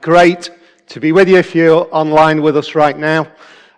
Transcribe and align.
Great 0.00 0.48
to 0.86 0.98
be 0.98 1.12
with 1.12 1.28
you 1.28 1.36
if 1.36 1.54
you're 1.54 1.86
online 1.94 2.40
with 2.40 2.56
us 2.56 2.74
right 2.74 2.96
now. 2.96 3.30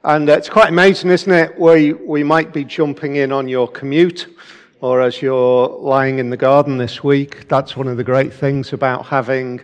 And 0.04 0.30
uh, 0.30 0.34
it's 0.34 0.48
quite 0.48 0.68
amazing, 0.68 1.10
isn't 1.10 1.32
it? 1.32 1.58
We, 1.58 1.94
we 1.94 2.22
might 2.22 2.52
be 2.52 2.62
jumping 2.62 3.16
in 3.16 3.32
on 3.32 3.48
your 3.48 3.66
commute 3.66 4.32
or 4.80 5.02
as 5.02 5.20
you're 5.20 5.66
lying 5.66 6.20
in 6.20 6.30
the 6.30 6.36
garden 6.36 6.78
this 6.78 7.02
week. 7.02 7.48
That's 7.48 7.76
one 7.76 7.88
of 7.88 7.96
the 7.96 8.04
great 8.04 8.32
things 8.32 8.72
about 8.72 9.04
having 9.04 9.62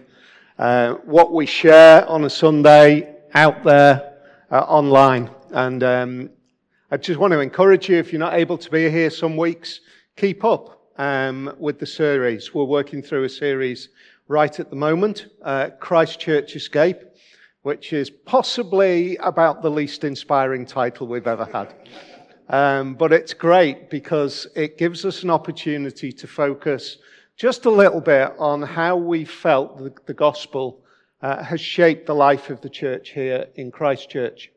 uh, 0.58 0.94
what 1.04 1.32
we 1.32 1.46
share 1.46 2.04
on 2.08 2.24
a 2.24 2.30
Sunday 2.30 3.14
out 3.34 3.62
there 3.62 4.14
uh, 4.50 4.62
online. 4.62 5.30
And 5.52 5.84
um, 5.84 6.30
I 6.90 6.96
just 6.96 7.20
want 7.20 7.34
to 7.34 7.38
encourage 7.38 7.88
you, 7.88 7.98
if 7.98 8.12
you're 8.12 8.18
not 8.18 8.34
able 8.34 8.58
to 8.58 8.68
be 8.68 8.90
here 8.90 9.10
some 9.10 9.36
weeks, 9.36 9.78
keep 10.16 10.42
up 10.42 10.90
um, 10.96 11.54
with 11.56 11.78
the 11.78 11.86
series. 11.86 12.52
We're 12.52 12.64
working 12.64 13.00
through 13.00 13.22
a 13.22 13.28
series 13.28 13.90
right 14.28 14.60
at 14.60 14.70
the 14.70 14.76
moment, 14.76 15.26
uh, 15.42 15.70
Christchurch 15.80 16.54
Escape, 16.54 17.00
which 17.62 17.92
is 17.92 18.10
possibly 18.10 19.16
about 19.16 19.62
the 19.62 19.70
least 19.70 20.04
inspiring 20.04 20.66
title 20.66 21.06
we've 21.06 21.26
ever 21.26 21.46
had. 21.46 21.74
Um, 22.50 22.94
but 22.94 23.12
it's 23.12 23.34
great 23.34 23.90
because 23.90 24.46
it 24.54 24.78
gives 24.78 25.04
us 25.04 25.22
an 25.22 25.30
opportunity 25.30 26.12
to 26.12 26.26
focus 26.26 26.98
just 27.36 27.64
a 27.64 27.70
little 27.70 28.00
bit 28.00 28.32
on 28.38 28.62
how 28.62 28.96
we 28.96 29.24
felt 29.24 29.78
the, 29.78 29.92
the 30.06 30.14
gospel 30.14 30.82
uh, 31.20 31.42
has 31.42 31.60
shaped 31.60 32.06
the 32.06 32.14
life 32.14 32.50
of 32.50 32.60
the 32.60 32.68
church 32.68 33.10
here 33.10 33.46
in 33.56 33.70
Christchurch. 33.70 34.50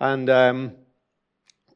And 0.00 0.28
um, 0.28 0.72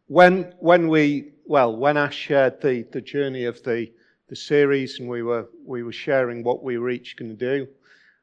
when 0.06 0.55
when 0.59 0.89
we 0.89 1.33
well 1.45 1.75
when 1.77 1.97
Ash 1.97 2.17
shared 2.17 2.61
the 2.61 2.83
the 2.92 3.01
journey 3.01 3.45
of 3.45 3.62
the 3.62 3.91
the 4.29 4.37
series, 4.37 5.01
and 5.01 5.09
we 5.09 5.23
were 5.23 5.49
we 5.65 5.83
were 5.83 5.93
sharing 5.93 6.43
what 6.43 6.63
we 6.63 6.79
were 6.79 6.91
each 6.91 7.17
going 7.17 7.37
to 7.37 7.57
do. 7.57 7.69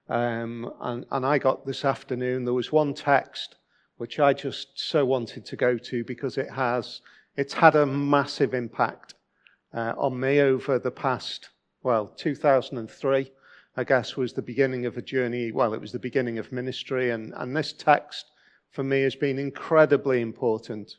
Um, 0.07 0.71
and, 0.81 1.05
and 1.11 1.25
I 1.25 1.39
got 1.39 1.65
this 1.65 1.83
afternoon. 1.83 2.45
There 2.45 2.53
was 2.53 2.71
one 2.71 2.93
text 2.93 3.55
which 3.97 4.19
I 4.19 4.33
just 4.33 4.67
so 4.75 5.05
wanted 5.05 5.45
to 5.45 5.55
go 5.55 5.77
to 5.77 6.03
because 6.03 6.37
it 6.37 6.49
has 6.51 7.01
it's 7.37 7.53
had 7.53 7.75
a 7.75 7.85
massive 7.85 8.53
impact 8.53 9.15
uh, 9.73 9.93
on 9.97 10.19
me 10.19 10.41
over 10.41 10.79
the 10.79 10.91
past 10.91 11.49
well 11.83 12.07
2003. 12.07 13.31
I 13.77 13.83
guess 13.83 14.15
was 14.15 14.33
the 14.33 14.41
beginning 14.41 14.85
of 14.85 14.95
a 14.95 15.01
journey. 15.01 15.51
Well, 15.51 15.73
it 15.73 15.81
was 15.81 15.91
the 15.91 15.99
beginning 15.99 16.37
of 16.37 16.51
ministry, 16.51 17.09
and 17.11 17.33
and 17.35 17.55
this 17.55 17.73
text 17.73 18.31
for 18.71 18.83
me 18.83 19.01
has 19.01 19.15
been 19.15 19.39
incredibly 19.39 20.21
important. 20.21 20.95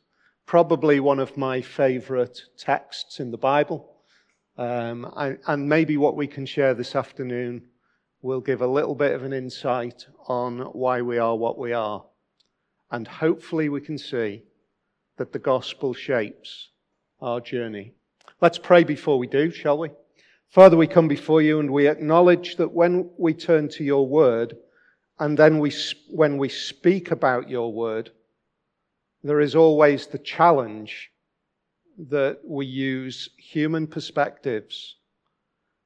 Probably 0.46 1.00
one 1.00 1.18
of 1.18 1.36
my 1.36 1.60
favourite 1.60 2.40
texts 2.56 3.18
in 3.18 3.30
the 3.30 3.38
Bible. 3.38 3.95
Um, 4.58 5.12
I, 5.14 5.36
and 5.46 5.68
maybe 5.68 5.96
what 5.96 6.16
we 6.16 6.26
can 6.26 6.46
share 6.46 6.72
this 6.72 6.96
afternoon 6.96 7.66
will 8.22 8.40
give 8.40 8.62
a 8.62 8.66
little 8.66 8.94
bit 8.94 9.12
of 9.12 9.22
an 9.22 9.32
insight 9.32 10.06
on 10.28 10.60
why 10.60 11.02
we 11.02 11.18
are 11.18 11.36
what 11.36 11.58
we 11.58 11.72
are. 11.72 12.04
And 12.90 13.06
hopefully 13.06 13.68
we 13.68 13.80
can 13.80 13.98
see 13.98 14.44
that 15.18 15.32
the 15.32 15.38
gospel 15.38 15.92
shapes 15.92 16.70
our 17.20 17.40
journey. 17.40 17.92
Let's 18.40 18.58
pray 18.58 18.84
before 18.84 19.18
we 19.18 19.26
do, 19.26 19.50
shall 19.50 19.78
we? 19.78 19.90
Father, 20.48 20.76
we 20.76 20.86
come 20.86 21.08
before 21.08 21.42
you 21.42 21.60
and 21.60 21.70
we 21.70 21.88
acknowledge 21.88 22.56
that 22.56 22.72
when 22.72 23.10
we 23.18 23.34
turn 23.34 23.68
to 23.70 23.84
your 23.84 24.06
word 24.06 24.56
and 25.18 25.38
then 25.38 25.58
we, 25.58 25.72
when 26.10 26.38
we 26.38 26.48
speak 26.48 27.10
about 27.10 27.50
your 27.50 27.72
word, 27.72 28.10
there 29.22 29.40
is 29.40 29.54
always 29.54 30.06
the 30.06 30.18
challenge 30.18 31.10
that 31.98 32.40
we 32.44 32.66
use 32.66 33.30
human 33.38 33.86
perspectives 33.86 34.96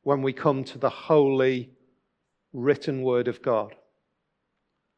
when 0.03 0.23
we 0.23 0.33
come 0.33 0.65
to 0.65 0.79
the 0.79 0.91
holy 0.91 1.71
written 2.53 3.03
word 3.03 3.29
of 3.29 3.43
God. 3.43 3.75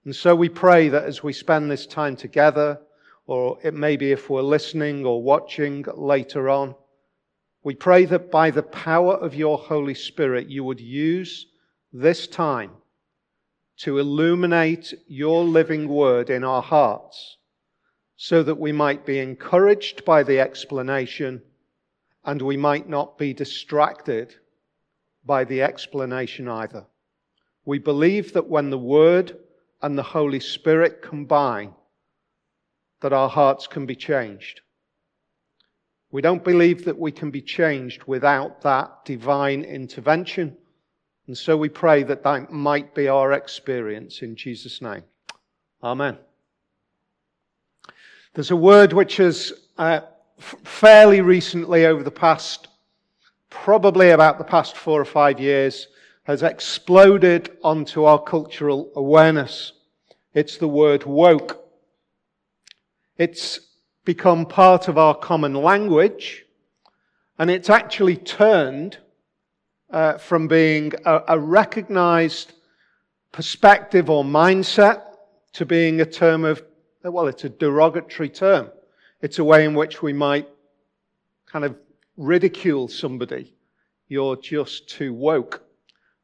And 0.05 0.15
so 0.15 0.35
we 0.35 0.49
pray 0.49 0.89
that 0.89 1.05
as 1.05 1.23
we 1.23 1.33
spend 1.33 1.71
this 1.71 1.87
time 1.87 2.17
together, 2.17 2.81
or 3.27 3.59
it 3.63 3.75
may 3.75 3.97
be 3.97 4.13
if 4.13 4.29
we're 4.29 4.43
listening 4.43 5.05
or 5.05 5.23
watching 5.23 5.85
later 5.95 6.49
on, 6.49 6.75
we 7.63 7.75
pray 7.75 8.05
that 8.07 8.31
by 8.31 8.51
the 8.51 8.63
power 8.63 9.15
of 9.15 9.35
your 9.35 9.59
Holy 9.59 9.95
Spirit, 9.95 10.49
you 10.49 10.65
would 10.65 10.81
use 10.81 11.47
this 11.93 12.27
time 12.27 12.73
to 13.79 13.99
illuminate 13.99 14.93
your 15.07 15.45
living 15.45 15.89
word 15.89 16.31
in 16.31 16.43
our 16.43 16.63
hearts 16.63 17.37
so 18.25 18.41
that 18.41 18.55
we 18.55 18.71
might 18.71 19.05
be 19.05 19.19
encouraged 19.19 20.05
by 20.05 20.23
the 20.23 20.39
explanation 20.39 21.43
and 22.25 22.41
we 22.41 22.57
might 22.57 22.89
not 22.89 23.19
be 23.19 23.35
distracted 23.35 24.33
by 25.25 25.43
the 25.43 25.61
explanation 25.61 26.47
either. 26.47 26.87
We 27.65 27.81
believe 27.81 28.33
that 28.35 28.49
when 28.49 28.71
the 28.71 28.79
Word 28.79 29.37
and 29.83 29.99
the 29.99 30.05
Holy 30.05 30.39
Spirit 30.39 31.03
combine, 31.03 31.75
that 33.01 33.13
our 33.13 33.29
hearts 33.29 33.67
can 33.67 33.87
be 33.87 33.97
changed. 33.97 34.61
We 36.13 36.23
don't 36.23 36.45
believe 36.45 36.85
that 36.85 37.01
we 37.01 37.11
can 37.11 37.33
be 37.33 37.43
changed 37.43 38.05
without 38.05 38.63
that 38.63 39.05
divine 39.05 39.65
intervention. 39.65 40.57
And 41.27 41.37
so 41.37 41.57
we 41.57 41.69
pray 41.69 42.05
that 42.05 42.23
that 42.23 42.53
might 42.53 42.95
be 42.95 43.09
our 43.09 43.33
experience 43.33 44.23
in 44.23 44.37
Jesus' 44.37 44.81
name. 44.81 45.03
Amen. 45.83 46.19
There's 48.35 48.51
a 48.51 48.57
word 48.57 48.95
which 48.95 49.19
has 49.19 49.53
uh, 49.77 50.01
fairly 50.39 51.21
recently, 51.21 51.85
over 51.85 52.03
the 52.03 52.11
past, 52.11 52.69
probably 53.51 54.09
about 54.09 54.39
the 54.39 54.45
past 54.45 54.75
four 54.75 54.99
or 54.99 55.05
five 55.05 55.39
years, 55.39 55.89
has 56.23 56.43
exploded 56.43 57.51
onto 57.63 58.05
our 58.05 58.19
cultural 58.19 58.91
awareness. 58.97 59.75
It's 60.33 60.57
the 60.57 60.69
word 60.69 61.05
woke. 61.05 61.63
It's 63.19 63.61
become 64.07 64.47
part 64.47 64.89
of 64.89 64.97
our 64.97 65.15
common 65.15 65.53
language, 65.53 66.47
and 67.39 67.51
it's 67.51 67.69
actually 67.69 68.17
turned 68.17 68.97
uh, 69.91 70.17
from 70.17 70.49
being 70.49 70.93
a, 71.05 71.21
a 71.29 71.39
recognized 71.39 72.55
perspective 73.31 74.09
or 74.09 74.25
mindset 74.25 75.03
to 75.53 75.67
being 75.67 76.01
a 76.01 76.07
term 76.07 76.47
of 76.47 76.63
well, 77.11 77.27
it's 77.27 77.45
a 77.45 77.49
derogatory 77.49 78.29
term. 78.29 78.71
It's 79.21 79.39
a 79.39 79.45
way 79.45 79.65
in 79.65 79.75
which 79.75 80.03
we 80.03 80.13
might 80.13 80.49
kind 81.47 81.65
of 81.65 81.77
ridicule 82.17 82.89
somebody. 82.89 83.55
You're 84.09 84.37
just 84.37 84.89
too 84.89 85.13
woke. 85.13 85.63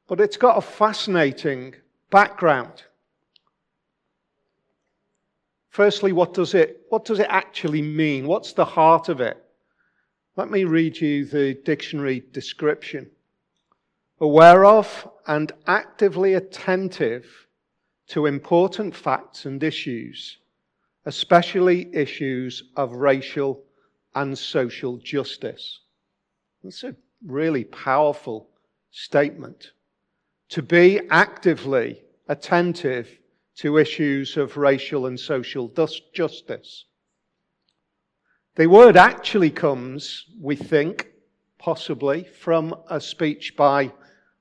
But 0.06 0.20
it's 0.20 0.36
got 0.36 0.56
a 0.56 0.62
fascinating 0.62 1.74
background. 2.10 2.82
Firstly, 5.70 6.12
what 6.12 6.34
does 6.34 6.54
it, 6.54 6.82
what 6.88 7.04
does 7.04 7.18
it 7.18 7.28
actually 7.28 7.82
mean? 7.82 8.26
What's 8.26 8.52
the 8.52 8.64
heart 8.64 9.08
of 9.08 9.20
it? 9.20 9.42
Let 10.36 10.50
me 10.50 10.64
read 10.64 11.00
you 11.00 11.24
the 11.24 11.54
dictionary 11.64 12.24
description. 12.32 13.10
Aware 14.20 14.64
of 14.64 15.08
and 15.26 15.52
actively 15.66 16.34
attentive 16.34 17.46
to 18.08 18.26
important 18.26 18.94
facts 18.94 19.44
and 19.44 19.62
issues 19.62 20.38
especially 21.08 21.88
issues 21.94 22.64
of 22.76 22.92
racial 22.92 23.64
and 24.14 24.36
social 24.36 24.98
justice. 24.98 25.80
That's 26.62 26.84
a 26.84 26.94
really 27.24 27.64
powerful 27.64 28.50
statement. 28.90 29.70
To 30.50 30.60
be 30.60 31.00
actively 31.08 32.02
attentive 32.28 33.08
to 33.56 33.78
issues 33.78 34.36
of 34.36 34.58
racial 34.58 35.06
and 35.06 35.18
social 35.18 35.72
justice. 36.12 36.84
The 38.56 38.66
word 38.66 38.98
actually 38.98 39.50
comes, 39.50 40.26
we 40.38 40.56
think, 40.56 41.08
possibly, 41.56 42.24
from 42.24 42.74
a 42.90 43.00
speech 43.00 43.56
by 43.56 43.92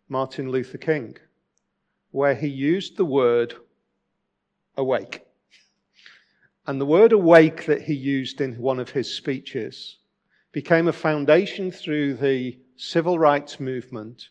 Martin 0.09 0.51
Luther 0.51 0.79
King, 0.79 1.15
where 2.11 2.35
he 2.35 2.49
used 2.49 2.97
the 2.97 3.05
word 3.05 3.55
awake. 4.75 5.26
And 6.67 6.81
the 6.81 6.85
word 6.85 7.13
awake 7.13 7.65
that 7.67 7.83
he 7.83 7.93
used 7.93 8.41
in 8.41 8.57
one 8.57 8.77
of 8.77 8.89
his 8.89 9.13
speeches 9.13 9.99
became 10.51 10.89
a 10.89 10.93
foundation 10.93 11.71
through 11.71 12.15
the 12.15 12.59
civil 12.75 13.17
rights 13.17 13.57
movement 13.57 14.27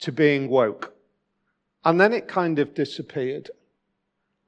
to 0.00 0.12
being 0.12 0.50
woke. 0.50 0.94
And 1.82 1.98
then 1.98 2.12
it 2.12 2.28
kind 2.28 2.58
of 2.58 2.74
disappeared. 2.74 3.50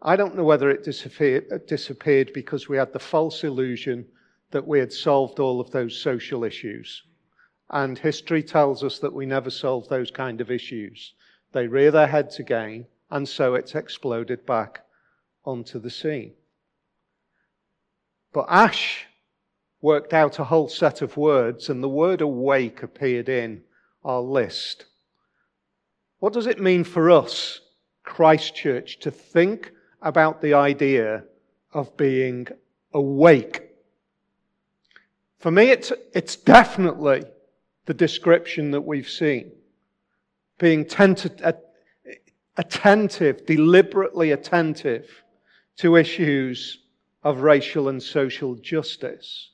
I 0.03 0.17
don't 0.17 0.37
know 0.37 0.45
whether 0.45 0.69
it 0.69 0.85
disappeared, 0.85 1.67
disappeared 1.67 2.33
because 2.35 2.69
we 2.69 2.77
had 2.77 2.93
the 2.93 2.99
false 2.99 3.45
illusion 3.45 4.07
that 4.51 4.67
we 4.67 4.79
had 4.79 4.93
solved 4.93 5.39
all 5.39 5.59
of 5.59 5.71
those 5.71 5.99
social 5.99 6.45
issues. 6.45 7.03
And 7.71 7.97
history 7.97 8.43
tells 8.43 8.85
us 8.85 8.99
that 8.99 9.15
we 9.15 9.25
never 9.25 9.49
solved 9.49 9.89
those 9.89 10.11
kind 10.11 10.43
of 10.43 10.51
issues. 10.51 11.15
They 11.53 11.67
rear 11.67 11.91
their 11.91 12.09
heads 12.09 12.39
again, 12.39 12.87
and 13.11 13.27
so 13.27 13.55
it's 13.55 13.75
exploded 13.75 14.45
back 14.45 14.85
onto 15.47 15.79
the 15.79 15.91
scene. 15.91 16.35
But 18.37 18.50
Ash 18.50 19.06
worked 19.81 20.12
out 20.12 20.38
a 20.38 20.44
whole 20.44 20.69
set 20.69 21.00
of 21.00 21.17
words, 21.17 21.71
and 21.71 21.83
the 21.83 21.88
word 21.88 22.21
awake 22.21 22.83
appeared 22.83 23.31
in 23.31 23.62
our 24.05 24.21
list. 24.21 24.85
What 26.19 26.35
does 26.35 26.47
it 26.47 26.61
mean 26.61 26.85
for 26.85 27.11
us, 27.11 27.62
Christchurch 28.03 28.99
to 28.99 29.11
think 29.11 29.73
about 30.03 30.43
the 30.43 30.53
idea 30.53 31.25
of 31.73 31.97
being 31.97 32.49
awake. 32.93 33.71
For 35.38 35.50
me, 35.50 35.71
it's, 35.71 35.91
it's 36.12 36.37
definitely 36.37 37.25
the 37.87 37.94
description 37.94 38.71
that 38.73 38.83
we've 38.83 39.09
seen. 39.09 39.50
Being 40.59 40.81
attentive, 42.59 43.47
deliberately 43.47 44.33
attentive 44.33 45.23
to 45.79 45.97
issues 45.97 46.83
of 47.26 47.40
racial 47.40 47.88
and 47.88 48.00
social 48.00 48.55
justice. 48.55 49.50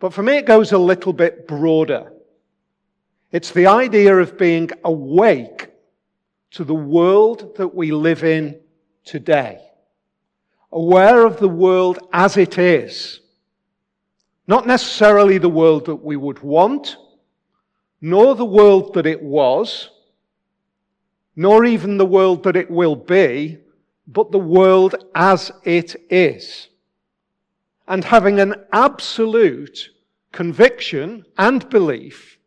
But 0.00 0.14
for 0.14 0.22
me, 0.22 0.38
it 0.38 0.46
goes 0.46 0.72
a 0.72 0.78
little 0.78 1.12
bit 1.12 1.46
broader. 1.46 2.10
It's 3.30 3.50
the 3.50 3.66
idea 3.66 4.16
of 4.16 4.38
being 4.38 4.70
awake 4.82 5.68
to 6.52 6.64
the 6.64 6.74
world 6.74 7.56
that 7.58 7.74
we 7.74 7.90
live 7.90 8.24
in 8.24 8.58
today. 9.04 9.60
Aware 10.72 11.26
of 11.26 11.38
the 11.40 11.48
world 11.48 11.98
as 12.10 12.38
it 12.38 12.56
is. 12.56 13.20
Not 14.46 14.66
necessarily 14.66 15.36
the 15.36 15.50
world 15.50 15.84
that 15.84 16.02
we 16.02 16.16
would 16.16 16.38
want, 16.38 16.96
nor 18.00 18.34
the 18.34 18.46
world 18.46 18.94
that 18.94 19.04
it 19.04 19.22
was, 19.22 19.90
nor 21.36 21.66
even 21.66 21.98
the 21.98 22.06
world 22.06 22.44
that 22.44 22.56
it 22.56 22.70
will 22.70 22.96
be, 22.96 23.58
but 24.06 24.32
the 24.32 24.38
world 24.38 24.94
as 25.14 25.52
it 25.64 25.96
is. 26.08 26.68
And 27.86 28.04
having 28.04 28.40
an 28.40 28.54
absolute 28.72 29.90
conviction 30.32 31.24
and 31.36 31.68
belief 31.68 32.38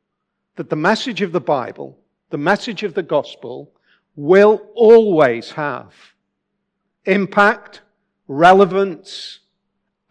that 0.55 0.69
the 0.69 0.75
message 0.75 1.21
of 1.21 1.31
the 1.31 1.41
Bible, 1.41 1.99
the 2.31 2.37
message 2.37 2.83
of 2.83 2.93
the 2.93 3.03
gospel, 3.03 3.71
will 4.15 4.67
always 4.73 5.51
have 5.51 5.93
impact, 7.05 7.81
relevance, 8.27 9.39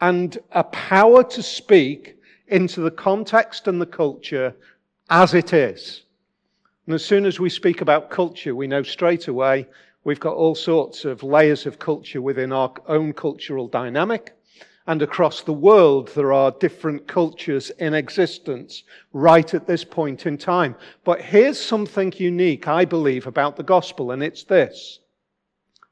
and 0.01 0.39
a 0.53 0.65
power 0.65 1.23
to 1.25 1.43
speak 1.43 2.17
into 2.49 2.81
the 2.81 2.91
context 2.91 3.67
and 3.67 3.81
the 3.81 3.87
culture 3.87 4.55
as 5.11 5.35
it 5.35 5.53
is. 5.53 6.03
And 6.87 6.95
as 6.95 7.05
soon 7.05 7.27
as 7.27 7.41
we 7.41 7.51
speak 7.51 7.81
about 7.81 8.11
culture, 8.11 8.55
we 8.55 8.69
know 8.69 8.83
straight 8.83 9.27
away 9.27 9.67
we've 10.05 10.21
got 10.21 10.37
all 10.37 10.55
sorts 10.55 11.05
of 11.05 11.25
layers 11.25 11.67
of 11.67 11.81
culture 11.81 12.23
within 12.23 12.53
our 12.53 12.73
own 12.87 13.13
cultural 13.13 13.67
dynamic. 13.67 14.36
And 14.87 15.03
across 15.03 15.43
the 15.43 15.53
world, 15.53 16.13
there 16.15 16.33
are 16.33 16.53
different 16.53 17.09
cultures 17.09 17.71
in 17.71 17.93
existence 17.93 18.85
right 19.13 19.53
at 19.53 19.67
this 19.67 19.85
point 19.85 20.27
in 20.27 20.39
time. 20.39 20.77
But 21.03 21.21
here's 21.21 21.61
something 21.61 22.13
unique, 22.17 22.69
I 22.69 22.85
believe, 22.85 23.27
about 23.27 23.57
the 23.57 23.65
gospel, 23.65 24.13
and 24.13 24.23
it's 24.23 24.45
this. 24.45 25.01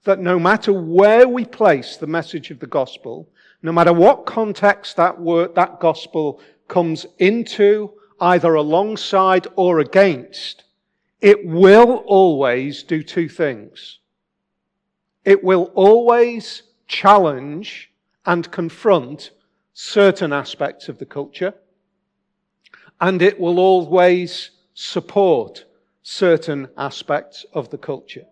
That 0.04 0.20
no 0.20 0.38
matter 0.38 0.72
where 0.72 1.26
we 1.26 1.44
place 1.44 1.96
the 1.96 2.06
message 2.06 2.52
of 2.52 2.60
the 2.60 2.68
gospel, 2.68 3.28
no 3.62 3.72
matter 3.72 3.92
what 3.92 4.26
context 4.26 4.96
that 4.96 5.20
word, 5.20 5.56
that 5.56 5.80
gospel 5.80 6.40
comes 6.68 7.04
into, 7.18 7.94
either 8.20 8.54
alongside 8.54 9.48
or 9.56 9.80
against, 9.80 10.64
it 11.20 11.44
will 11.44 12.04
always 12.06 12.82
do 12.84 13.02
two 13.02 13.28
things. 13.28 13.98
It 15.24 15.42
will 15.42 15.72
always 15.74 16.62
challenge 16.86 17.90
and 18.26 18.50
confront 18.50 19.30
certain 19.72 20.32
aspects 20.32 20.88
of 20.88 20.98
the 20.98 21.06
culture, 21.06 21.54
and 23.00 23.20
it 23.22 23.38
will 23.38 23.58
always 23.58 24.50
support 24.74 25.64
certain 26.02 26.68
aspects 26.76 27.44
of 27.52 27.70
the 27.70 27.78
culture. 27.78 28.24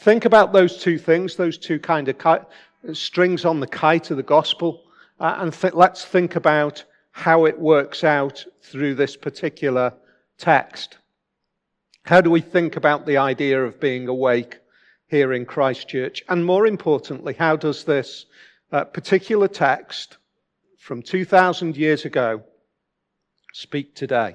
Think 0.00 0.24
about 0.24 0.52
those 0.52 0.78
two 0.78 0.98
things, 0.98 1.36
those 1.36 1.58
two 1.58 1.78
kind 1.78 2.08
of 2.08 2.18
ki- 2.18 2.94
strings 2.94 3.44
on 3.44 3.60
the 3.60 3.66
kite 3.66 4.10
of 4.10 4.16
the 4.16 4.22
gospel, 4.22 4.82
uh, 5.20 5.36
and 5.38 5.52
th- 5.52 5.74
let's 5.74 6.04
think 6.04 6.36
about 6.36 6.84
how 7.12 7.44
it 7.44 7.58
works 7.58 8.04
out 8.04 8.44
through 8.62 8.94
this 8.94 9.16
particular 9.16 9.92
text. 10.36 10.98
How 12.04 12.20
do 12.20 12.30
we 12.30 12.40
think 12.40 12.76
about 12.76 13.06
the 13.06 13.16
idea 13.16 13.64
of 13.64 13.80
being 13.80 14.08
awake 14.08 14.58
here 15.06 15.32
in 15.32 15.46
Christchurch? 15.46 16.22
And 16.28 16.44
more 16.44 16.66
importantly, 16.66 17.34
how 17.34 17.56
does 17.56 17.84
this 17.84 18.26
uh, 18.74 18.84
particular 18.84 19.46
text 19.46 20.16
from 20.78 21.00
2,000 21.00 21.76
years 21.76 22.04
ago 22.04 22.42
speak 23.52 23.94
today? 23.94 24.34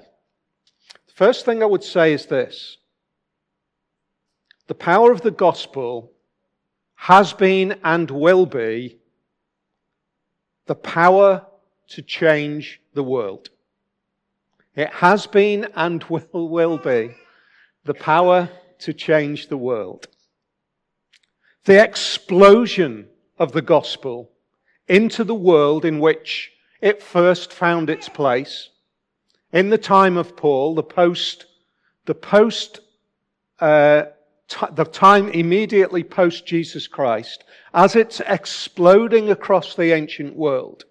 The 1.07 1.13
first 1.13 1.43
thing 1.43 1.61
I 1.61 1.65
would 1.65 1.83
say 1.83 2.13
is 2.13 2.25
this 2.27 2.77
the 4.67 4.75
power 4.75 5.11
of 5.11 5.21
the 5.21 5.31
gospel 5.31 6.13
has 6.95 7.33
been 7.33 7.79
and 7.83 8.09
will 8.09 8.45
be 8.45 8.99
the 10.67 10.75
power 10.75 11.45
to 11.89 12.01
change 12.01 12.81
the 12.93 13.03
world. 13.03 13.49
It 14.73 14.89
has 14.93 15.27
been 15.27 15.67
and 15.75 16.01
will, 16.05 16.47
will 16.47 16.77
be 16.77 17.11
the 17.83 17.93
power 17.93 18.49
to 18.79 18.93
change 18.93 19.49
the 19.49 19.57
world. 19.57 20.07
The 21.65 21.83
explosion 21.83 23.09
of 23.39 23.53
the 23.53 23.61
gospel 23.61 24.29
into 24.87 25.23
the 25.23 25.35
world 25.35 25.85
in 25.85 25.99
which 25.99 26.51
it 26.81 27.01
first 27.01 27.51
found 27.51 27.89
its 27.89 28.09
place 28.09 28.69
in 29.51 29.69
the 29.69 29.77
time 29.77 30.17
of 30.17 30.35
Paul, 30.35 30.75
the 30.75 30.83
post, 30.83 31.45
the 32.05 32.15
post, 32.15 32.81
uh, 33.59 34.03
t- 34.47 34.65
the 34.73 34.85
time 34.85 35.29
immediately 35.29 36.03
post 36.03 36.45
Jesus 36.45 36.87
Christ, 36.87 37.43
as 37.73 37.95
it's 37.95 38.21
exploding 38.21 39.29
across 39.29 39.75
the 39.75 39.91
ancient 39.91 40.35
world, 40.35 40.85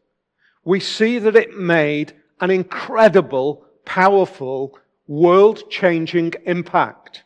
we 0.64 0.80
see 0.80 1.18
that 1.18 1.36
it 1.36 1.56
made 1.56 2.14
an 2.40 2.50
incredible, 2.50 3.64
powerful, 3.84 4.78
world 5.06 5.70
changing 5.70 6.34
impact. 6.44 7.22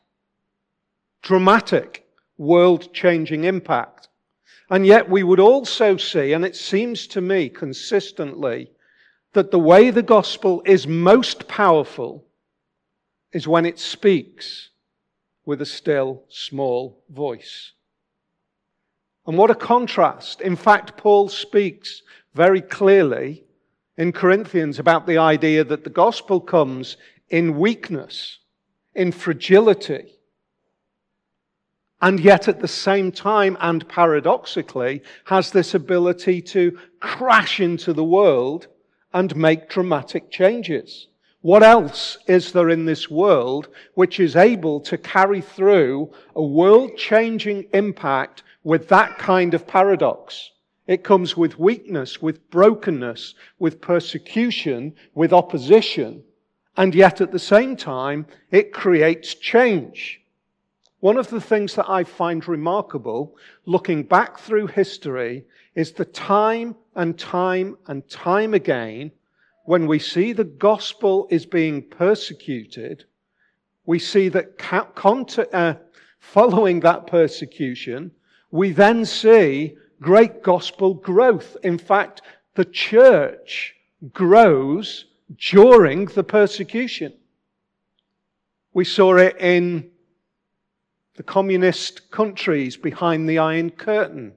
Dramatic, 1.22 2.06
world 2.36 2.92
changing 2.92 3.44
impact. 3.44 4.08
And 4.72 4.86
yet 4.86 5.10
we 5.10 5.22
would 5.22 5.38
also 5.38 5.98
see, 5.98 6.32
and 6.32 6.46
it 6.46 6.56
seems 6.56 7.06
to 7.08 7.20
me 7.20 7.50
consistently, 7.50 8.70
that 9.34 9.50
the 9.50 9.58
way 9.58 9.90
the 9.90 10.02
gospel 10.02 10.62
is 10.64 10.86
most 10.86 11.46
powerful 11.46 12.24
is 13.34 13.46
when 13.46 13.66
it 13.66 13.78
speaks 13.78 14.70
with 15.44 15.60
a 15.60 15.66
still 15.66 16.22
small 16.30 17.04
voice. 17.10 17.72
And 19.26 19.36
what 19.36 19.50
a 19.50 19.54
contrast. 19.54 20.40
In 20.40 20.56
fact, 20.56 20.96
Paul 20.96 21.28
speaks 21.28 22.00
very 22.32 22.62
clearly 22.62 23.44
in 23.98 24.10
Corinthians 24.10 24.78
about 24.78 25.06
the 25.06 25.18
idea 25.18 25.64
that 25.64 25.84
the 25.84 25.90
gospel 25.90 26.40
comes 26.40 26.96
in 27.28 27.58
weakness, 27.58 28.38
in 28.94 29.12
fragility, 29.12 30.14
and 32.02 32.18
yet 32.18 32.48
at 32.48 32.60
the 32.60 32.68
same 32.68 33.12
time 33.12 33.56
and 33.60 33.88
paradoxically 33.88 35.00
has 35.24 35.52
this 35.52 35.72
ability 35.72 36.42
to 36.42 36.76
crash 36.98 37.60
into 37.60 37.92
the 37.92 38.04
world 38.04 38.66
and 39.14 39.36
make 39.36 39.70
dramatic 39.70 40.28
changes. 40.28 41.06
What 41.42 41.62
else 41.62 42.18
is 42.26 42.52
there 42.52 42.70
in 42.70 42.86
this 42.86 43.08
world 43.08 43.68
which 43.94 44.18
is 44.18 44.34
able 44.34 44.80
to 44.80 44.98
carry 44.98 45.40
through 45.40 46.12
a 46.34 46.42
world 46.42 46.96
changing 46.96 47.66
impact 47.72 48.42
with 48.64 48.88
that 48.88 49.18
kind 49.18 49.54
of 49.54 49.66
paradox? 49.66 50.50
It 50.88 51.04
comes 51.04 51.36
with 51.36 51.58
weakness, 51.58 52.20
with 52.20 52.50
brokenness, 52.50 53.34
with 53.60 53.80
persecution, 53.80 54.94
with 55.14 55.32
opposition, 55.32 56.24
and 56.76 56.94
yet 56.94 57.20
at 57.20 57.30
the 57.30 57.38
same 57.38 57.76
time, 57.76 58.26
it 58.50 58.72
creates 58.72 59.34
change. 59.34 60.21
One 61.02 61.18
of 61.18 61.30
the 61.30 61.40
things 61.40 61.74
that 61.74 61.90
I 61.90 62.04
find 62.04 62.46
remarkable, 62.46 63.36
looking 63.66 64.04
back 64.04 64.38
through 64.38 64.68
history, 64.68 65.44
is 65.74 65.90
the 65.90 66.04
time 66.04 66.76
and 66.94 67.18
time 67.18 67.76
and 67.88 68.08
time 68.08 68.54
again 68.54 69.10
when 69.64 69.88
we 69.88 69.98
see 69.98 70.32
the 70.32 70.44
gospel 70.44 71.26
is 71.28 71.44
being 71.44 71.82
persecuted, 71.82 73.04
we 73.84 73.98
see 73.98 74.28
that 74.28 74.54
uh, 75.52 75.74
following 76.20 76.78
that 76.78 77.08
persecution, 77.08 78.12
we 78.52 78.70
then 78.70 79.04
see 79.04 79.76
great 80.00 80.40
gospel 80.44 80.94
growth. 80.94 81.56
In 81.64 81.78
fact, 81.78 82.22
the 82.54 82.64
church 82.64 83.74
grows 84.12 85.06
during 85.36 86.04
the 86.04 86.22
persecution. 86.22 87.12
We 88.72 88.84
saw 88.84 89.16
it 89.16 89.36
in 89.40 89.91
the 91.16 91.22
communist 91.22 92.10
countries 92.10 92.76
behind 92.76 93.28
the 93.28 93.38
Iron 93.38 93.70
Curtain. 93.70 94.32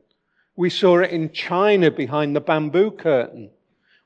We 0.56 0.70
saw 0.70 1.00
it 1.00 1.12
in 1.12 1.32
China 1.32 1.90
behind 1.90 2.36
the 2.36 2.42
bamboo 2.42 2.92
curtain. 2.92 3.50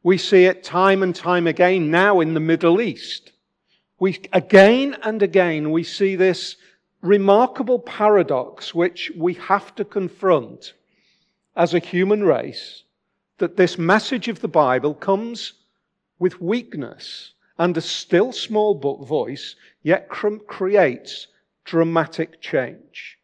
We 0.03 0.17
see 0.17 0.45
it 0.45 0.63
time 0.63 1.03
and 1.03 1.15
time 1.15 1.47
again 1.47 1.91
now 1.91 2.19
in 2.19 2.33
the 2.33 2.39
Middle 2.39 2.79
East. 2.79 3.31
We, 3.99 4.19
again 4.31 4.95
and 5.03 5.21
again, 5.21 5.71
we 5.71 5.83
see 5.83 6.15
this 6.15 6.55
remarkable 7.01 7.79
paradox 7.79 8.73
which 8.73 9.11
we 9.17 9.33
have 9.35 9.75
to 9.75 9.85
confront 9.85 10.73
as 11.55 11.73
a 11.73 11.79
human 11.79 12.23
race 12.23 12.83
that 13.39 13.57
this 13.57 13.77
message 13.77 14.27
of 14.27 14.41
the 14.41 14.47
Bible 14.47 14.93
comes 14.93 15.53
with 16.19 16.41
weakness 16.41 17.33
and 17.57 17.75
a 17.75 17.81
still 17.81 18.31
small 18.31 18.75
voice, 18.75 19.55
yet 19.83 20.07
creates 20.09 21.27
dramatic 21.69 22.41
change. 22.41 23.19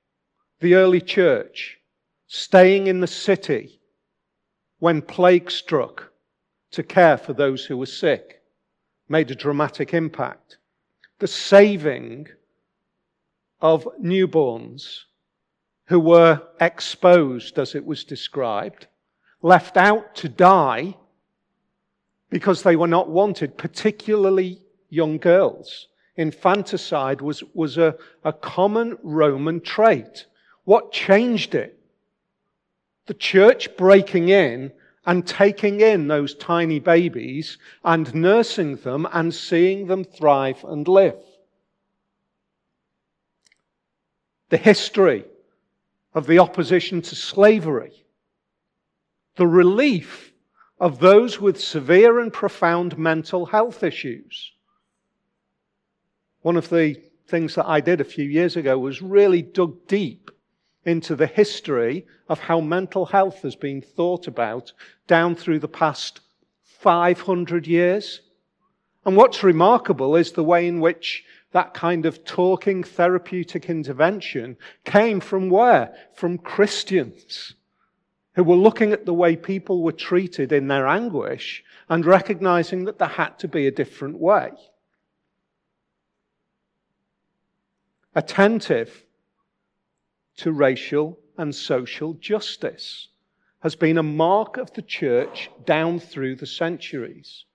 The 0.59 0.75
early 0.75 1.01
church, 1.01 1.79
staying 2.27 2.85
in 2.85 2.99
the 2.99 3.07
city 3.07 3.81
when 4.77 5.01
plague 5.01 5.49
struck 5.49 6.11
to 6.69 6.83
care 6.83 7.17
for 7.17 7.33
those 7.33 7.65
who 7.65 7.75
were 7.75 7.87
sick, 7.87 8.41
made 9.09 9.31
a 9.31 9.35
dramatic 9.35 9.95
impact. 9.95 10.57
The 11.17 11.27
saving 11.27 12.27
of 13.61 13.87
newborns 13.99 15.05
who 15.85 15.99
were 15.99 16.43
exposed, 16.61 17.57
as 17.57 17.73
it 17.73 17.83
was 17.83 18.03
described, 18.03 18.85
left 19.41 19.75
out 19.75 20.13
to 20.15 20.29
die 20.29 20.95
because 22.29 22.61
they 22.61 22.75
were 22.75 22.87
not 22.87 23.09
wanted, 23.09 23.57
particularly 23.57 24.61
young 24.89 25.17
girls. 25.17 25.87
Infanticide 26.17 27.21
was, 27.21 27.43
was 27.53 27.77
a, 27.77 27.95
a 28.23 28.33
common 28.33 28.97
Roman 29.03 29.61
trait. 29.61 30.25
What 30.63 30.91
changed 30.91 31.55
it? 31.55 31.79
The 33.07 33.13
church 33.13 33.75
breaking 33.77 34.29
in 34.29 34.71
and 35.05 35.27
taking 35.27 35.81
in 35.81 36.07
those 36.07 36.33
tiny 36.35 36.79
babies 36.79 37.57
and 37.83 38.13
nursing 38.15 38.77
them 38.77 39.07
and 39.11 39.33
seeing 39.33 39.87
them 39.87 40.03
thrive 40.03 40.63
and 40.63 40.87
live. 40.87 41.19
The 44.49 44.57
history 44.57 45.25
of 46.13 46.27
the 46.27 46.39
opposition 46.39 47.01
to 47.03 47.15
slavery 47.15 48.05
the 49.35 49.47
relief 49.47 50.33
of 50.79 50.99
those 50.99 51.39
with 51.39 51.59
severe 51.59 52.19
and 52.19 52.31
profound 52.31 52.97
mental 52.97 53.45
health 53.45 53.83
issues. 53.83 54.51
One 56.45 56.57
of 56.57 56.69
the 56.69 57.01
things 57.27 57.55
that 57.55 57.65
I 57.65 57.81
did 57.81 57.99
a 57.99 58.03
few 58.03 58.23
years 58.23 58.55
ago 58.55 58.77
was 58.77 59.01
really 59.01 59.41
dug 59.41 59.87
deep 59.87 60.29
into 60.83 61.15
the 61.15 61.25
history 61.25 62.05
of 62.29 62.37
how 62.37 62.61
mental 62.61 63.07
health 63.07 63.41
has 63.41 63.55
been 63.55 63.81
thought 63.81 64.27
about 64.27 64.71
down 65.07 65.33
through 65.33 65.57
the 65.57 65.67
past 65.67 66.19
500 66.61 67.65
years. 67.65 68.21
And 69.07 69.17
what's 69.17 69.41
remarkable 69.41 70.15
is 70.15 70.33
the 70.33 70.43
way 70.43 70.67
in 70.67 70.81
which 70.81 71.23
that 71.51 71.73
kind 71.73 72.05
of 72.05 72.23
talking 72.23 72.83
therapeutic 72.83 73.67
intervention 73.67 74.55
came 74.83 75.21
from 75.21 75.49
where? 75.49 75.95
From 76.13 76.37
Christians 76.37 77.55
who 78.35 78.43
were 78.43 78.55
looking 78.55 78.91
at 78.93 79.07
the 79.07 79.15
way 79.15 79.35
people 79.35 79.81
were 79.81 79.91
treated 79.91 80.51
in 80.51 80.67
their 80.67 80.85
anguish 80.85 81.63
and 81.89 82.05
recognizing 82.05 82.85
that 82.85 82.99
there 82.99 83.07
had 83.07 83.39
to 83.39 83.47
be 83.47 83.65
a 83.65 83.71
different 83.71 84.19
way. 84.19 84.51
Attentive 88.15 89.05
to 90.37 90.51
racial 90.51 91.19
and 91.37 91.53
social 91.53 92.13
justice 92.13 93.09
has 93.59 93.75
been 93.75 93.97
a 93.97 94.03
mark 94.03 94.57
of 94.57 94.71
the 94.73 94.81
church 94.81 95.49
down 95.65 95.99
through 95.99 96.35
the 96.35 96.45
centuries. 96.45 97.45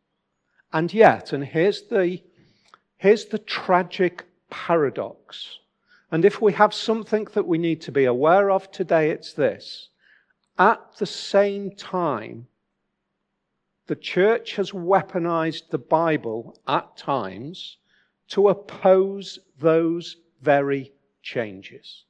And 0.73 0.93
yet, 0.93 1.33
and 1.33 1.45
here's 1.45 1.83
the, 1.89 2.23
here's 2.99 3.27
the 3.27 3.39
tragic 3.39 4.27
paradox. 4.51 5.59
And 6.13 6.25
if 6.25 6.43
we 6.43 6.53
have 6.53 6.75
something 6.75 7.27
that 7.33 7.47
we 7.47 7.57
need 7.57 7.81
to 7.83 7.93
be 7.93 8.05
aware 8.05 8.51
of 8.51 8.71
today, 8.71 9.11
it's 9.11 9.33
this 9.33 9.89
at 10.59 10.97
the 10.99 11.07
same 11.07 11.75
time, 11.75 12.47
the 13.87 13.97
church 13.97 14.57
has 14.57 14.73
weaponized 14.73 15.71
the 15.71 15.79
Bible 15.79 16.61
at 16.69 16.99
times 16.99 17.79
to 18.29 18.51
oppose 18.51 19.39
those 19.59 20.17
very 20.43 20.93
changes. 21.23 22.05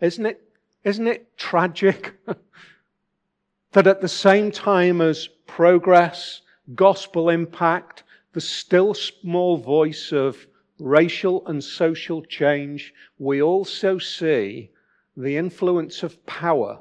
Isn't 0.00 0.26
it, 0.26 0.42
isn't 0.84 1.06
it 1.06 1.36
tragic 1.36 2.14
that 3.72 3.86
at 3.86 4.00
the 4.00 4.08
same 4.08 4.50
time 4.50 5.00
as 5.00 5.28
progress, 5.46 6.40
gospel 6.74 7.28
impact, 7.28 8.04
the 8.32 8.40
still 8.40 8.94
small 8.94 9.56
voice 9.56 10.12
of 10.12 10.46
racial 10.78 11.46
and 11.46 11.62
social 11.62 12.22
change, 12.22 12.94
we 13.18 13.42
also 13.42 13.98
see 13.98 14.70
the 15.16 15.36
influence 15.36 16.02
of 16.02 16.24
power 16.26 16.80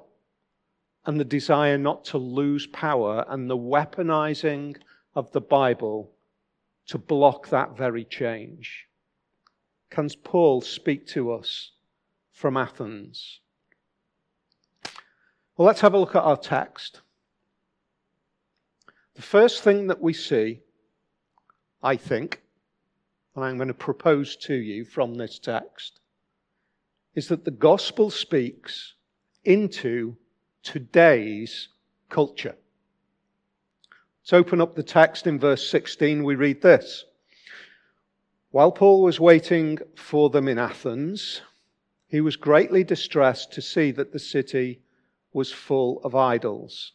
and 1.05 1.19
the 1.19 1.25
desire 1.25 1.77
not 1.77 2.05
to 2.05 2.17
lose 2.17 2.67
power 2.67 3.25
and 3.29 3.49
the 3.49 3.57
weaponizing 3.57 4.77
of 5.15 5.31
the 5.31 5.41
Bible 5.41 6.11
to 6.87 6.97
block 6.97 7.49
that 7.49 7.75
very 7.75 8.05
change. 8.05 8.88
Can 9.89 10.09
Paul 10.23 10.61
speak 10.61 11.07
to 11.07 11.31
us 11.31 11.71
from 12.31 12.57
Athens? 12.57 13.39
Well, 15.57 15.65
let's 15.67 15.81
have 15.81 15.93
a 15.93 15.97
look 15.97 16.15
at 16.15 16.23
our 16.23 16.37
text. 16.37 17.01
The 19.15 19.21
first 19.21 19.63
thing 19.63 19.87
that 19.87 20.01
we 20.01 20.13
see, 20.13 20.61
I 21.83 21.95
think, 21.97 22.41
and 23.35 23.43
I'm 23.43 23.57
going 23.57 23.67
to 23.67 23.73
propose 23.73 24.35
to 24.37 24.53
you 24.53 24.85
from 24.85 25.15
this 25.15 25.39
text, 25.39 25.99
is 27.15 27.27
that 27.27 27.43
the 27.43 27.51
gospel 27.51 28.09
speaks 28.09 28.93
into 29.43 30.15
today's 30.63 31.69
culture. 32.09 32.55
Let's 34.21 34.33
open 34.33 34.61
up 34.61 34.75
the 34.75 34.83
text 34.83 35.27
in 35.27 35.39
verse 35.39 35.69
16. 35.69 36.23
We 36.23 36.35
read 36.35 36.61
this. 36.61 37.05
While 38.51 38.71
Paul 38.71 39.03
was 39.03 39.19
waiting 39.19 39.77
for 39.95 40.31
them 40.31 40.47
in 40.47 40.57
Athens, 40.57 41.41
he 42.07 42.19
was 42.19 42.35
greatly 42.35 42.83
distressed 42.83 43.53
to 43.53 43.61
see 43.61 43.91
that 43.91 44.11
the 44.11 44.17
city 44.19 44.81
was 45.31 45.51
full 45.51 46.01
of 46.03 46.15
idols. 46.15 46.93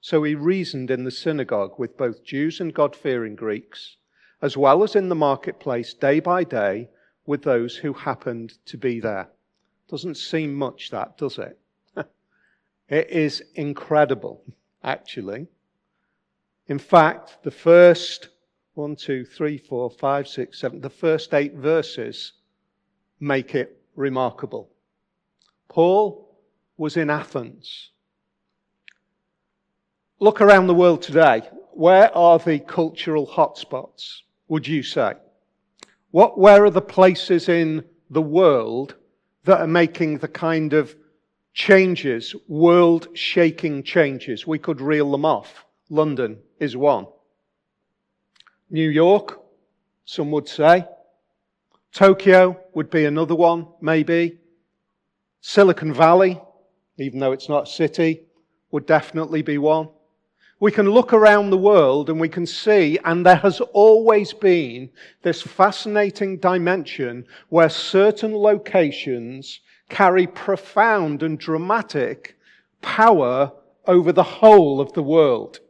So 0.00 0.22
he 0.22 0.34
reasoned 0.34 0.90
in 0.90 1.04
the 1.04 1.10
synagogue 1.10 1.78
with 1.78 1.98
both 1.98 2.24
Jews 2.24 2.60
and 2.60 2.72
God 2.72 2.96
fearing 2.96 3.36
Greeks, 3.36 3.98
as 4.40 4.56
well 4.56 4.82
as 4.82 4.96
in 4.96 5.10
the 5.10 5.14
marketplace 5.14 5.92
day 5.92 6.18
by 6.18 6.44
day 6.44 6.88
with 7.26 7.42
those 7.42 7.76
who 7.76 7.92
happened 7.92 8.54
to 8.64 8.78
be 8.78 9.00
there. 9.00 9.28
Doesn't 9.86 10.16
seem 10.16 10.54
much, 10.54 10.90
that, 10.90 11.18
does 11.18 11.38
it? 11.38 11.58
it 12.88 13.10
is 13.10 13.42
incredible, 13.54 14.42
actually. 14.82 15.48
In 16.66 16.78
fact, 16.78 17.42
the 17.42 17.50
first 17.50 18.30
one, 18.80 18.96
two, 18.96 19.26
three, 19.26 19.58
four, 19.58 19.90
five, 19.90 20.26
six, 20.26 20.58
seven, 20.58 20.80
the 20.80 20.88
first 20.88 21.34
eight 21.34 21.54
verses 21.54 22.32
make 23.20 23.54
it 23.54 23.78
remarkable. 23.94 24.70
Paul 25.68 26.34
was 26.78 26.96
in 26.96 27.10
Athens. 27.10 27.90
Look 30.18 30.40
around 30.40 30.66
the 30.66 30.74
world 30.74 31.02
today. 31.02 31.42
Where 31.72 32.16
are 32.16 32.38
the 32.38 32.58
cultural 32.58 33.26
hotspots, 33.26 34.22
would 34.48 34.66
you 34.66 34.82
say? 34.82 35.12
What, 36.10 36.38
where 36.38 36.64
are 36.64 36.70
the 36.70 36.80
places 36.80 37.50
in 37.50 37.84
the 38.08 38.22
world 38.22 38.94
that 39.44 39.60
are 39.60 39.66
making 39.66 40.18
the 40.18 40.28
kind 40.28 40.72
of 40.72 40.96
changes, 41.52 42.34
world 42.48 43.08
shaking 43.12 43.82
changes? 43.82 44.46
We 44.46 44.58
could 44.58 44.80
reel 44.80 45.10
them 45.12 45.26
off. 45.26 45.66
London 45.90 46.38
is 46.58 46.78
one. 46.78 47.06
New 48.70 48.88
York, 48.88 49.40
some 50.04 50.30
would 50.30 50.48
say. 50.48 50.86
Tokyo 51.92 52.60
would 52.72 52.88
be 52.88 53.04
another 53.04 53.34
one, 53.34 53.66
maybe. 53.80 54.38
Silicon 55.40 55.92
Valley, 55.92 56.40
even 56.96 57.18
though 57.18 57.32
it's 57.32 57.48
not 57.48 57.64
a 57.64 57.70
city, 57.70 58.22
would 58.70 58.86
definitely 58.86 59.42
be 59.42 59.58
one. 59.58 59.88
We 60.60 60.70
can 60.70 60.88
look 60.88 61.12
around 61.12 61.50
the 61.50 61.58
world 61.58 62.10
and 62.10 62.20
we 62.20 62.28
can 62.28 62.46
see, 62.46 62.98
and 63.04 63.26
there 63.26 63.36
has 63.36 63.60
always 63.72 64.32
been 64.32 64.90
this 65.22 65.42
fascinating 65.42 66.36
dimension 66.36 67.26
where 67.48 67.70
certain 67.70 68.36
locations 68.36 69.60
carry 69.88 70.26
profound 70.26 71.22
and 71.22 71.38
dramatic 71.38 72.36
power 72.82 73.50
over 73.86 74.12
the 74.12 74.22
whole 74.22 74.80
of 74.80 74.92
the 74.92 75.02
world. 75.02 75.60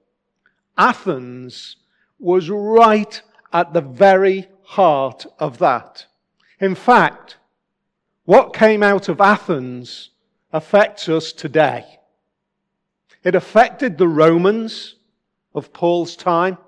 Athens 0.76 1.76
was 2.21 2.50
right 2.50 3.21
at 3.53 3.73
the 3.73 3.81
very 3.81 4.49
heart 4.62 5.27
of 5.39 5.59
that. 5.59 6.07
In 6.61 6.75
fact, 6.75 7.39
what 8.25 8.55
came 8.55 8.83
out 8.83 9.09
of 9.09 9.21
Athens 9.21 10.11
affects 10.53 11.09
us 11.09 11.33
today. 11.33 11.85
It 13.25 13.35
affected 13.35 13.99
the 13.99 14.09
Romans 14.09 14.97
of 15.55 15.73
Paul's 15.73 16.17
time. 16.17 16.59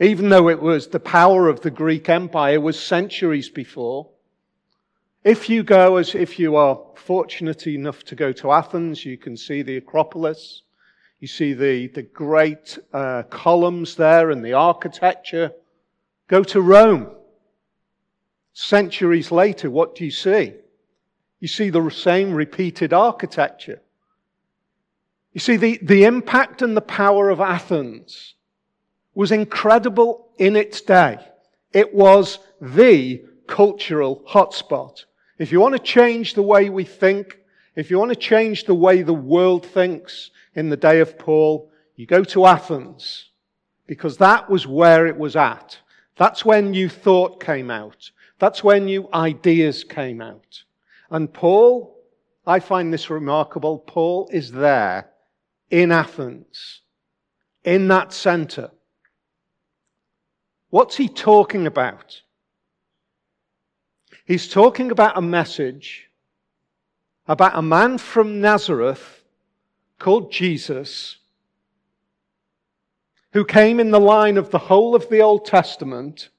Even 0.00 0.28
though 0.28 0.48
it 0.48 0.62
was 0.62 0.86
the 0.86 1.00
power 1.00 1.48
of 1.48 1.60
the 1.60 1.70
Greek 1.70 2.08
Empire 2.08 2.60
was 2.60 2.78
centuries 2.78 3.48
before. 3.48 4.08
If 5.24 5.50
you 5.50 5.64
go, 5.64 5.96
as 5.96 6.14
if 6.14 6.38
you 6.38 6.54
are 6.54 6.80
fortunate 6.94 7.66
enough 7.66 8.04
to 8.04 8.14
go 8.14 8.32
to 8.32 8.52
Athens, 8.52 9.04
you 9.04 9.18
can 9.18 9.36
see 9.36 9.62
the 9.62 9.76
Acropolis. 9.76 10.62
You 11.20 11.28
see 11.28 11.52
the, 11.52 11.88
the 11.88 12.02
great 12.02 12.78
uh, 12.92 13.24
columns 13.24 13.96
there 13.96 14.30
and 14.30 14.44
the 14.44 14.52
architecture. 14.52 15.52
Go 16.28 16.44
to 16.44 16.60
Rome. 16.60 17.08
Centuries 18.52 19.30
later, 19.30 19.70
what 19.70 19.94
do 19.94 20.04
you 20.04 20.10
see? 20.10 20.54
You 21.40 21.48
see 21.48 21.70
the 21.70 21.88
same 21.90 22.32
repeated 22.32 22.92
architecture. 22.92 23.80
You 25.32 25.40
see, 25.40 25.56
the, 25.56 25.78
the 25.82 26.04
impact 26.04 26.62
and 26.62 26.76
the 26.76 26.80
power 26.80 27.30
of 27.30 27.40
Athens 27.40 28.34
was 29.14 29.30
incredible 29.30 30.28
in 30.38 30.56
its 30.56 30.80
day. 30.80 31.18
It 31.72 31.94
was 31.94 32.38
the 32.60 33.22
cultural 33.46 34.22
hotspot. 34.28 35.04
If 35.38 35.52
you 35.52 35.60
want 35.60 35.76
to 35.76 35.82
change 35.82 36.34
the 36.34 36.42
way 36.42 36.70
we 36.70 36.84
think, 36.84 37.38
if 37.76 37.90
you 37.90 37.98
want 37.98 38.10
to 38.10 38.16
change 38.16 38.64
the 38.64 38.74
way 38.74 39.02
the 39.02 39.12
world 39.12 39.64
thinks 39.66 40.30
in 40.58 40.70
the 40.70 40.76
day 40.76 40.98
of 40.98 41.16
Paul, 41.16 41.70
you 41.94 42.04
go 42.04 42.24
to 42.24 42.44
Athens 42.44 43.30
because 43.86 44.16
that 44.16 44.50
was 44.50 44.66
where 44.66 45.06
it 45.06 45.16
was 45.16 45.36
at. 45.36 45.78
That's 46.16 46.44
when 46.44 46.72
new 46.72 46.88
thought 46.88 47.40
came 47.40 47.70
out. 47.70 48.10
That's 48.40 48.64
when 48.64 48.86
new 48.86 49.08
ideas 49.14 49.84
came 49.84 50.20
out. 50.20 50.64
And 51.10 51.32
Paul, 51.32 51.96
I 52.44 52.58
find 52.58 52.92
this 52.92 53.08
remarkable, 53.08 53.78
Paul 53.78 54.28
is 54.32 54.50
there 54.50 55.10
in 55.70 55.92
Athens, 55.92 56.80
in 57.62 57.86
that 57.86 58.12
center. 58.12 58.72
What's 60.70 60.96
he 60.96 61.08
talking 61.08 61.68
about? 61.68 62.20
He's 64.24 64.48
talking 64.48 64.90
about 64.90 65.16
a 65.16 65.22
message 65.22 66.08
about 67.28 67.56
a 67.56 67.62
man 67.62 67.98
from 67.98 68.40
Nazareth 68.40 69.17
called 69.98 70.32
Jesus 70.32 71.18
who 73.32 73.44
came 73.44 73.78
in 73.78 73.90
the 73.90 74.00
line 74.00 74.36
of 74.36 74.50
the 74.50 74.58
whole 74.58 74.94
of 74.94 75.08
the 75.10 75.20
Old 75.20 75.44
Testament, 75.44 76.30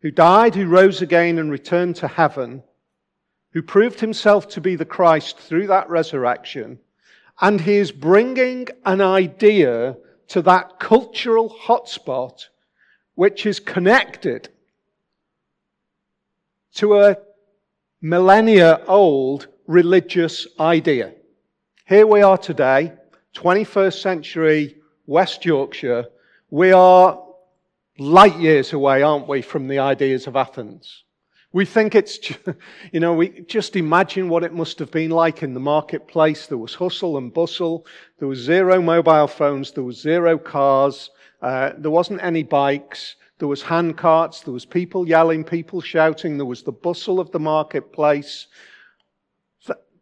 who 0.00 0.10
died, 0.10 0.54
who 0.54 0.66
rose 0.66 1.02
again 1.02 1.38
and 1.38 1.50
returned 1.50 1.96
to 1.96 2.08
heaven, 2.08 2.62
who 3.50 3.62
proved 3.62 4.00
himself 4.00 4.48
to 4.48 4.60
be 4.60 4.76
the 4.76 4.84
Christ 4.84 5.38
through 5.38 5.66
that 5.66 5.90
resurrection, 5.90 6.78
and 7.40 7.60
he 7.60 7.74
is 7.74 7.90
bringing 7.90 8.68
an 8.84 9.00
idea 9.00 9.96
to 10.28 10.42
that 10.42 10.78
cultural 10.78 11.50
hotspot 11.50 12.46
which 13.14 13.46
is 13.46 13.60
connected 13.60 14.48
to 16.74 16.98
a 16.98 17.16
millennia 18.00 18.80
old 18.86 19.48
religious 19.66 20.46
idea. 20.60 21.12
Here 21.88 22.04
we 22.04 22.20
are 22.20 22.36
today, 22.36 22.94
21st 23.36 24.00
century 24.00 24.76
West 25.06 25.44
Yorkshire. 25.44 26.06
We 26.50 26.72
are 26.72 27.22
light 27.96 28.36
years 28.40 28.72
away, 28.72 29.02
aren't 29.02 29.28
we, 29.28 29.40
from 29.40 29.68
the 29.68 29.78
ideas 29.78 30.26
of 30.26 30.34
Athens? 30.34 31.04
We 31.52 31.64
think 31.64 31.94
it's, 31.94 32.18
you 32.92 32.98
know, 32.98 33.14
we 33.14 33.28
just 33.42 33.76
imagine 33.76 34.28
what 34.28 34.42
it 34.42 34.52
must 34.52 34.80
have 34.80 34.90
been 34.90 35.12
like 35.12 35.44
in 35.44 35.54
the 35.54 35.60
marketplace. 35.60 36.48
There 36.48 36.58
was 36.58 36.74
hustle 36.74 37.18
and 37.18 37.32
bustle. 37.32 37.86
There 38.18 38.26
was 38.26 38.40
zero 38.40 38.82
mobile 38.82 39.28
phones. 39.28 39.70
There 39.70 39.84
was 39.84 40.00
zero 40.00 40.38
cars. 40.38 41.10
Uh, 41.40 41.70
there 41.78 41.92
wasn't 41.92 42.20
any 42.20 42.42
bikes. 42.42 43.14
There 43.38 43.46
was 43.46 43.62
hand 43.62 43.96
carts. 43.96 44.40
There 44.40 44.52
was 44.52 44.66
people 44.66 45.06
yelling, 45.06 45.44
people 45.44 45.80
shouting. 45.80 46.36
There 46.36 46.46
was 46.46 46.64
the 46.64 46.72
bustle 46.72 47.20
of 47.20 47.30
the 47.30 47.38
marketplace. 47.38 48.48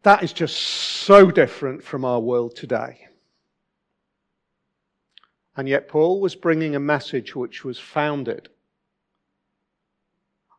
That 0.04 0.22
is 0.22 0.34
just 0.34 0.58
so 0.58 1.30
different 1.30 1.82
from 1.82 2.04
our 2.04 2.20
world 2.20 2.54
today. 2.54 3.08
And 5.56 5.66
yet, 5.66 5.88
Paul 5.88 6.20
was 6.20 6.34
bringing 6.34 6.76
a 6.76 6.80
message 6.80 7.34
which 7.34 7.64
was 7.64 7.78
founded 7.78 8.50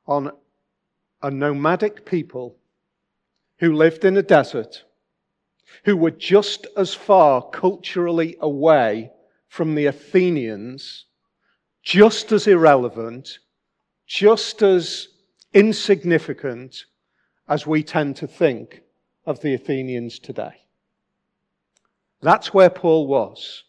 on 0.08 0.32
a 1.22 1.30
nomadic 1.30 2.06
people 2.06 2.58
who 3.60 3.76
lived 3.76 4.04
in 4.04 4.18
a 4.18 4.24
desert, 4.24 4.84
who 5.84 5.96
were 5.96 6.12
just 6.12 6.66
as 6.76 6.96
far 6.96 7.48
culturally 7.50 8.38
away 8.40 9.12
from 9.48 9.76
the 9.76 9.86
Athenians, 9.86 11.06
just 11.84 12.32
as 12.32 12.48
irrelevant, 12.48 13.38
just 14.08 14.64
as 14.64 15.10
insignificant 15.54 16.86
as 17.48 17.68
we 17.68 17.84
tend 17.84 18.16
to 18.16 18.28
think 18.28 18.82
of 19.26 19.42
the 19.42 19.54
Athenians 19.54 20.20
today. 20.20 20.56
That's 22.22 22.54
where 22.54 22.70
Paul 22.70 23.08
was. 23.08 23.64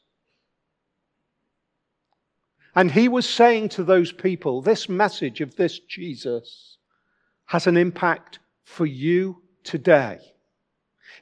And 2.74 2.92
he 2.92 3.08
was 3.08 3.28
saying 3.28 3.70
to 3.70 3.84
those 3.84 4.12
people, 4.12 4.60
this 4.60 4.88
message 4.88 5.40
of 5.40 5.56
this 5.56 5.78
Jesus 5.78 6.76
has 7.46 7.66
an 7.66 7.76
impact 7.76 8.38
for 8.64 8.84
you 8.84 9.42
today. 9.64 10.18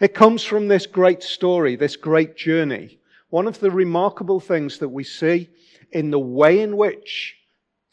It 0.01 0.15
comes 0.15 0.43
from 0.43 0.67
this 0.67 0.87
great 0.87 1.23
story, 1.23 1.77
this 1.77 1.95
great 1.95 2.37
journey. 2.37 2.99
One 3.31 3.47
of 3.47 3.61
the 3.61 3.71
remarkable 3.71 4.41
things 4.41 4.79
that 4.79 4.89
we 4.89 5.05
see 5.05 5.49
in 5.93 6.11
the 6.11 6.19
way 6.19 6.61
in 6.61 6.77
which 6.77 7.37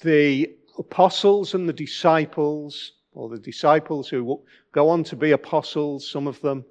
the 0.02 0.56
apostles 0.80 1.54
and 1.54 1.70
the 1.70 1.74
disciples 1.74 2.94
or 3.14 3.30
the 3.30 3.40
disciples 3.40 4.08
who 4.08 4.42
go 4.72 4.90
on 4.90 5.04
to 5.06 5.16
be 5.16 5.32
apostles, 5.32 6.10
some 6.10 6.28
of 6.28 6.40
them, 6.42 6.66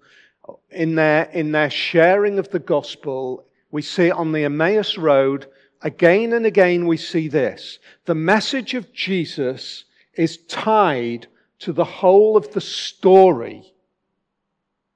in 0.71 0.95
their, 0.95 1.25
in 1.25 1.53
their 1.53 1.71
sharing 1.71 2.39
of 2.39 2.51
the 2.51 2.59
gospel, 2.59 3.45
we 3.71 3.83
see 3.83 4.11
on 4.11 4.33
the 4.33 4.45
Emmaus 4.45 4.97
Road, 4.97 5.47
again 5.83 6.33
and 6.33 6.47
again 6.47 6.87
we 6.87 6.97
see 6.97 7.29
this. 7.29 7.79
The 8.07 8.15
message 8.15 8.75
of 8.75 8.93
Jesus 8.93 9.85
is 10.15 10.39
tied 10.49 11.27
to 11.61 11.73
the 11.73 11.85
whole 11.85 12.37
of 12.37 12.53
the 12.53 12.61
story 12.61 13.73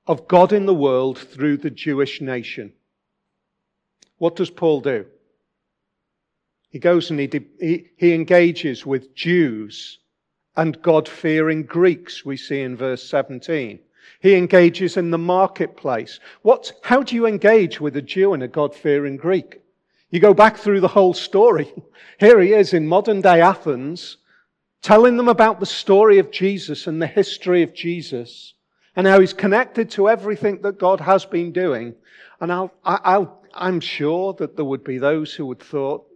of 0.07 0.27
God 0.27 0.53
in 0.53 0.67
the 0.67 0.75
world 0.75 1.19
through 1.19 1.59
the 1.59 1.71
Jewish 1.71 2.21
nation. 2.21 2.73
What 4.19 4.37
does 4.37 4.51
Paul 4.51 4.81
do? 4.81 5.07
He 6.71 6.79
goes 6.79 7.11
and 7.11 7.21
he, 7.21 7.31
he, 7.61 7.91
he 7.97 8.15
engages 8.15 8.85
with 8.85 9.15
Jews 9.15 9.99
and 10.57 10.81
God 10.83 11.09
fearing 11.09 11.65
Greeks, 11.65 12.25
we 12.25 12.37
see 12.37 12.61
in 12.61 12.77
verse 12.77 13.03
17. 13.09 13.81
He 14.21 14.35
engages 14.35 14.97
in 14.97 15.11
the 15.11 15.19
marketplace. 15.19 16.21
What, 16.43 16.73
how 16.83 17.03
do 17.03 17.15
you 17.15 17.27
engage 17.27 17.81
with 17.81 17.97
a 17.97 18.03
Jew 18.03 18.33
and 18.33 18.43
a 18.43 18.49
God 18.49 18.75
fearing 18.75 19.17
Greek? 19.17 19.61
You 20.11 20.21
go 20.21 20.35
back 20.35 20.57
through 20.57 20.81
the 20.81 20.89
whole 20.89 21.15
story. 21.15 21.73
Here 22.21 22.41
he 22.41 22.53
is 22.53 22.73
in 22.73 22.87
modern 22.87 23.21
day 23.21 23.41
Athens, 23.41 24.19
telling 24.81 25.17
them 25.17 25.29
about 25.29 25.61
the 25.61 25.67
story 25.67 26.19
of 26.19 26.31
Jesus 26.31 26.87
and 26.87 27.03
the 27.03 27.07
history 27.07 27.63
of 27.63 27.75
Jesus 27.75 28.55
and 28.97 29.07
how 29.07 29.21
he's 29.21 29.33
connected 29.33 29.91
to 29.91 30.09
everything 30.09 30.63
that 30.63 30.79
God 30.79 31.01
has 31.01 31.25
been 31.25 31.53
doing. 31.53 31.95
And 32.41 32.53
I'll, 32.53 32.73
I'll, 32.85 33.43
I'm 33.53 33.81
sure 33.81 34.35
that 34.35 34.57
there 34.57 34.65
would 34.65 34.85
be 34.85 34.99
those 34.99 35.35
who 35.35 35.47
would 35.47 35.61
thought, 35.61 36.07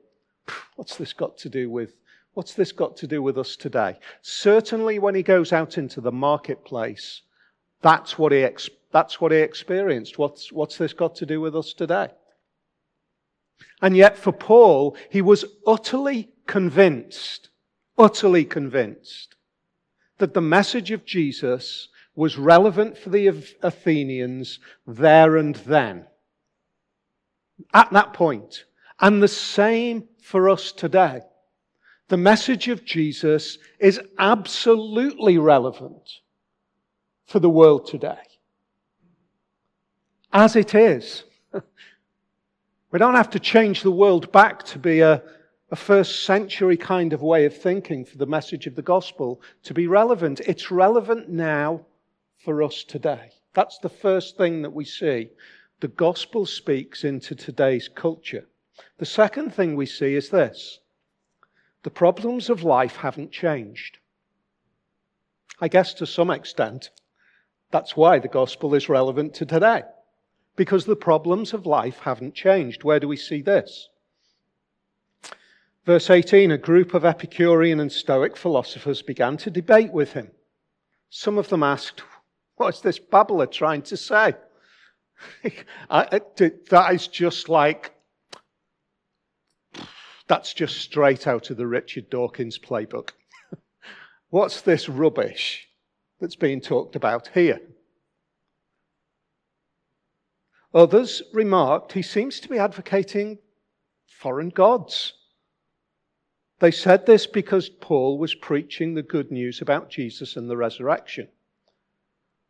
what's 0.77 0.96
this 0.96 1.12
got 1.12 1.38
to 1.38 1.48
do 1.48 1.68
with 1.70 1.94
What's 2.34 2.54
this 2.54 2.72
got 2.72 2.96
to 2.98 3.06
do 3.06 3.22
with 3.22 3.38
us 3.38 3.56
today? 3.56 3.98
Certainly, 4.22 4.98
when 4.98 5.14
he 5.14 5.22
goes 5.22 5.52
out 5.52 5.78
into 5.78 6.00
the 6.00 6.12
marketplace, 6.12 7.22
that's 7.82 8.18
what 8.18 8.32
he, 8.32 8.38
ex- 8.44 8.70
that's 8.92 9.20
what 9.20 9.32
he 9.32 9.38
experienced. 9.38 10.18
What's, 10.18 10.52
what's 10.52 10.76
this 10.76 10.92
got 10.92 11.14
to 11.16 11.26
do 11.26 11.40
with 11.40 11.56
us 11.56 11.72
today? 11.72 12.08
And 13.82 13.96
yet, 13.96 14.16
for 14.16 14.32
Paul, 14.32 14.96
he 15.10 15.22
was 15.22 15.44
utterly 15.66 16.30
convinced, 16.46 17.50
utterly 17.96 18.44
convinced 18.44 19.34
that 20.18 20.34
the 20.34 20.40
message 20.40 20.90
of 20.90 21.04
Jesus 21.04 21.88
was 22.14 22.36
relevant 22.36 22.98
for 22.98 23.10
the 23.10 23.28
Athenians 23.62 24.58
there 24.86 25.36
and 25.36 25.54
then. 25.54 26.06
At 27.72 27.92
that 27.92 28.12
point. 28.12 28.64
And 29.00 29.22
the 29.22 29.28
same 29.28 30.08
for 30.20 30.48
us 30.48 30.72
today 30.72 31.20
the 32.08 32.16
message 32.16 32.68
of 32.68 32.84
Jesus 32.84 33.58
is 33.78 34.00
absolutely 34.18 35.38
relevant 35.38 36.20
for 37.26 37.38
the 37.38 37.50
world 37.50 37.86
today. 37.86 38.18
As 40.32 40.56
it 40.56 40.74
is. 40.74 41.24
We 42.90 42.98
don't 42.98 43.16
have 43.16 43.30
to 43.30 43.38
change 43.38 43.82
the 43.82 43.90
world 43.90 44.32
back 44.32 44.62
to 44.64 44.78
be 44.78 45.00
a, 45.00 45.22
a 45.70 45.76
first 45.76 46.24
century 46.24 46.78
kind 46.78 47.12
of 47.12 47.20
way 47.20 47.44
of 47.44 47.54
thinking 47.54 48.06
for 48.06 48.16
the 48.16 48.24
message 48.24 48.66
of 48.66 48.76
the 48.76 48.82
gospel 48.82 49.42
to 49.64 49.74
be 49.74 49.86
relevant. 49.86 50.40
It's 50.40 50.70
relevant 50.70 51.28
now 51.28 51.84
for 52.42 52.62
us 52.62 52.84
today. 52.84 53.32
That's 53.52 53.76
the 53.78 53.90
first 53.90 54.38
thing 54.38 54.62
that 54.62 54.72
we 54.72 54.86
see. 54.86 55.28
The 55.80 55.88
gospel 55.88 56.46
speaks 56.46 57.04
into 57.04 57.34
today's 57.34 57.88
culture. 57.88 58.46
The 58.96 59.06
second 59.06 59.52
thing 59.52 59.76
we 59.76 59.84
see 59.84 60.14
is 60.14 60.30
this 60.30 60.78
the 61.82 61.90
problems 61.90 62.50
of 62.50 62.62
life 62.62 62.96
haven't 62.96 63.32
changed. 63.32 63.98
I 65.60 65.68
guess 65.68 65.94
to 65.94 66.06
some 66.06 66.30
extent, 66.30 66.90
that's 67.70 67.96
why 67.96 68.18
the 68.18 68.28
gospel 68.28 68.74
is 68.74 68.88
relevant 68.88 69.34
to 69.34 69.46
today. 69.46 69.82
Because 70.56 70.84
the 70.84 70.96
problems 70.96 71.52
of 71.52 71.66
life 71.66 71.98
haven't 72.00 72.34
changed. 72.34 72.82
Where 72.82 72.98
do 72.98 73.06
we 73.06 73.16
see 73.16 73.42
this? 73.42 73.88
Verse 75.84 76.10
18 76.10 76.50
A 76.50 76.58
group 76.58 76.94
of 76.94 77.04
Epicurean 77.04 77.80
and 77.80 77.90
Stoic 77.90 78.36
philosophers 78.36 79.02
began 79.02 79.36
to 79.38 79.50
debate 79.50 79.92
with 79.92 80.12
him. 80.12 80.30
Some 81.10 81.38
of 81.38 81.48
them 81.48 81.62
asked, 81.62 82.02
What's 82.56 82.80
this 82.80 82.98
babbler 82.98 83.46
trying 83.46 83.82
to 83.82 83.96
say? 83.96 84.34
that 85.88 86.88
is 86.92 87.08
just 87.08 87.48
like, 87.48 87.94
that's 90.28 90.52
just 90.52 90.76
straight 90.76 91.26
out 91.26 91.50
of 91.50 91.56
the 91.56 91.66
Richard 91.66 92.10
Dawkins 92.10 92.58
playbook. 92.58 93.10
What's 94.30 94.60
this 94.60 94.88
rubbish 94.88 95.68
that's 96.20 96.36
being 96.36 96.60
talked 96.60 96.94
about 96.94 97.28
here? 97.34 97.60
Others 100.74 101.22
remarked 101.32 101.92
he 101.92 102.02
seems 102.02 102.40
to 102.40 102.48
be 102.48 102.58
advocating 102.58 103.38
foreign 104.06 104.50
gods. 104.50 105.14
They 106.60 106.70
said 106.70 107.06
this 107.06 107.26
because 107.26 107.68
Paul 107.68 108.18
was 108.18 108.34
preaching 108.34 108.94
the 108.94 109.02
good 109.02 109.30
news 109.30 109.62
about 109.62 109.90
Jesus 109.90 110.36
and 110.36 110.50
the 110.50 110.56
resurrection. 110.56 111.28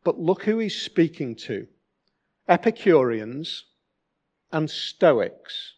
But 0.03 0.19
look 0.19 0.45
who 0.45 0.59
he's 0.59 0.81
speaking 0.81 1.37
to 1.37 1.69
Epicureans 2.49 3.65
and 4.51 4.69
Stoics. 4.71 5.75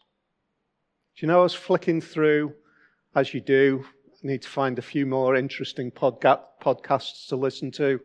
Do 1.21 1.27
you 1.27 1.33
know, 1.33 1.41
I 1.41 1.43
was 1.43 1.53
flicking 1.53 2.01
through, 2.01 2.55
as 3.15 3.35
you 3.35 3.43
do, 3.43 3.85
I 3.85 4.27
need 4.27 4.41
to 4.41 4.49
find 4.49 4.79
a 4.79 4.83
few 4.83 5.05
more 5.05 5.37
interesting 5.37 5.91
podca- 5.91 6.41
podcasts 6.63 7.29
to 7.29 7.37
listen 7.37 7.71
to. 7.73 8.01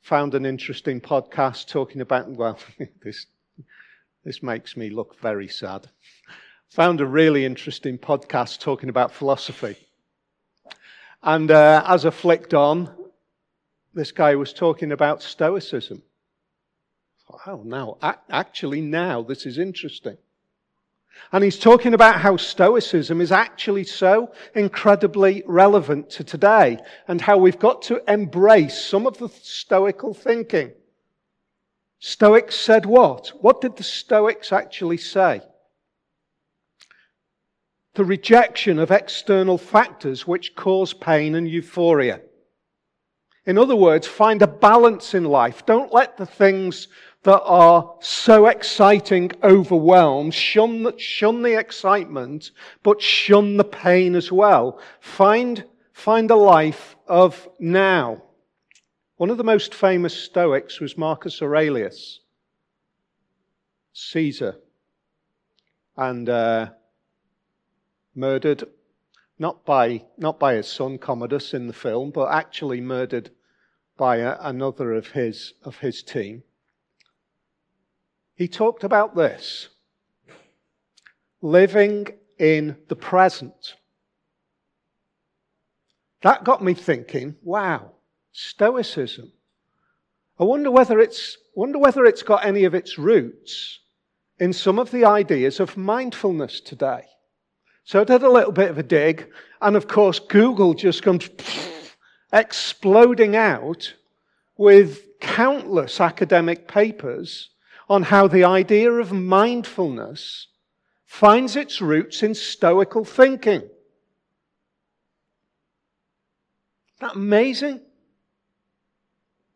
Found 0.00 0.34
an 0.34 0.46
interesting 0.46 0.98
podcast 0.98 1.68
talking 1.68 2.00
about, 2.00 2.30
well, 2.30 2.58
this, 3.04 3.26
this 4.24 4.42
makes 4.42 4.78
me 4.78 4.88
look 4.88 5.20
very 5.20 5.46
sad. 5.46 5.90
Found 6.70 7.02
a 7.02 7.06
really 7.06 7.44
interesting 7.44 7.98
podcast 7.98 8.60
talking 8.60 8.88
about 8.88 9.12
philosophy. 9.12 9.76
And 11.22 11.50
uh, 11.50 11.84
as 11.86 12.06
I 12.06 12.10
flicked 12.10 12.54
on, 12.54 12.96
this 13.92 14.10
guy 14.10 14.36
was 14.36 14.54
talking 14.54 14.90
about 14.90 15.22
Stoicism. 15.22 16.02
Oh, 17.46 17.60
now, 17.62 17.98
actually, 18.30 18.80
now 18.80 19.20
this 19.20 19.44
is 19.44 19.58
interesting. 19.58 20.16
And 21.32 21.42
he's 21.42 21.58
talking 21.58 21.92
about 21.92 22.20
how 22.20 22.36
Stoicism 22.36 23.20
is 23.20 23.32
actually 23.32 23.84
so 23.84 24.32
incredibly 24.54 25.42
relevant 25.46 26.10
to 26.10 26.24
today 26.24 26.78
and 27.08 27.20
how 27.20 27.36
we've 27.36 27.58
got 27.58 27.82
to 27.82 28.02
embrace 28.10 28.80
some 28.80 29.06
of 29.06 29.18
the 29.18 29.28
Stoical 29.28 30.14
thinking. 30.14 30.72
Stoics 31.98 32.54
said 32.54 32.86
what? 32.86 33.28
What 33.40 33.60
did 33.60 33.76
the 33.76 33.82
Stoics 33.82 34.52
actually 34.52 34.98
say? 34.98 35.40
The 37.94 38.04
rejection 38.04 38.78
of 38.78 38.90
external 38.90 39.58
factors 39.58 40.26
which 40.26 40.54
cause 40.54 40.92
pain 40.92 41.34
and 41.34 41.48
euphoria. 41.48 42.20
In 43.46 43.58
other 43.58 43.76
words, 43.76 44.06
find 44.06 44.42
a 44.42 44.46
balance 44.46 45.14
in 45.14 45.24
life. 45.24 45.64
Don't 45.66 45.92
let 45.92 46.16
the 46.16 46.26
things 46.26 46.88
that 47.26 47.42
are 47.42 47.92
so 47.98 48.46
exciting 48.46 49.32
overwhelm. 49.42 50.30
Shun 50.30 50.84
the, 50.84 50.96
shun 50.96 51.42
the 51.42 51.58
excitement, 51.58 52.52
but 52.84 53.02
shun 53.02 53.56
the 53.56 53.64
pain 53.64 54.14
as 54.14 54.30
well. 54.30 54.78
Find, 55.00 55.64
find 55.92 56.30
a 56.30 56.36
life 56.36 56.94
of 57.08 57.48
now. 57.58 58.22
One 59.16 59.30
of 59.30 59.38
the 59.38 59.44
most 59.44 59.74
famous 59.74 60.14
Stoics 60.14 60.78
was 60.78 60.96
Marcus 60.96 61.42
Aurelius, 61.42 62.20
Caesar, 63.92 64.58
and 65.96 66.28
uh, 66.28 66.68
murdered 68.14 68.62
not 69.36 69.64
by, 69.64 70.04
not 70.16 70.38
by 70.38 70.54
his 70.54 70.68
son 70.68 70.96
Commodus 70.96 71.54
in 71.54 71.66
the 71.66 71.72
film, 71.72 72.12
but 72.12 72.30
actually 72.30 72.80
murdered 72.80 73.30
by 73.96 74.18
a, 74.18 74.36
another 74.42 74.92
of 74.92 75.08
his, 75.08 75.54
of 75.64 75.78
his 75.78 76.04
team. 76.04 76.44
He 78.36 78.48
talked 78.48 78.84
about 78.84 79.16
this 79.16 79.68
living 81.40 82.06
in 82.38 82.76
the 82.88 82.96
present. 82.96 83.74
That 86.22 86.44
got 86.44 86.62
me 86.62 86.74
thinking, 86.74 87.36
wow, 87.42 87.92
Stoicism. 88.32 89.32
I 90.38 90.44
wonder 90.44 90.70
whether 90.70 90.98
it's, 90.98 91.38
wonder 91.54 91.78
whether 91.78 92.04
it's 92.04 92.22
got 92.22 92.44
any 92.44 92.64
of 92.64 92.74
its 92.74 92.98
roots 92.98 93.80
in 94.38 94.52
some 94.52 94.78
of 94.78 94.90
the 94.90 95.06
ideas 95.06 95.58
of 95.60 95.78
mindfulness 95.78 96.60
today. 96.60 97.06
So 97.84 98.02
I 98.02 98.04
did 98.04 98.22
a 98.22 98.28
little 98.28 98.52
bit 98.52 98.70
of 98.70 98.76
a 98.76 98.82
dig, 98.82 99.30
and 99.62 99.76
of 99.76 99.88
course, 99.88 100.18
Google 100.18 100.74
just 100.74 101.02
comes 101.02 101.30
exploding 102.32 103.36
out 103.36 103.94
with 104.58 105.18
countless 105.20 106.00
academic 106.00 106.68
papers 106.68 107.50
on 107.88 108.02
how 108.02 108.26
the 108.26 108.44
idea 108.44 108.90
of 108.90 109.12
mindfulness 109.12 110.48
finds 111.04 111.56
its 111.56 111.80
roots 111.80 112.22
in 112.22 112.34
Stoical 112.34 113.04
thinking. 113.04 113.62
Isn't 113.62 113.70
that 117.00 117.16
amazing? 117.16 117.80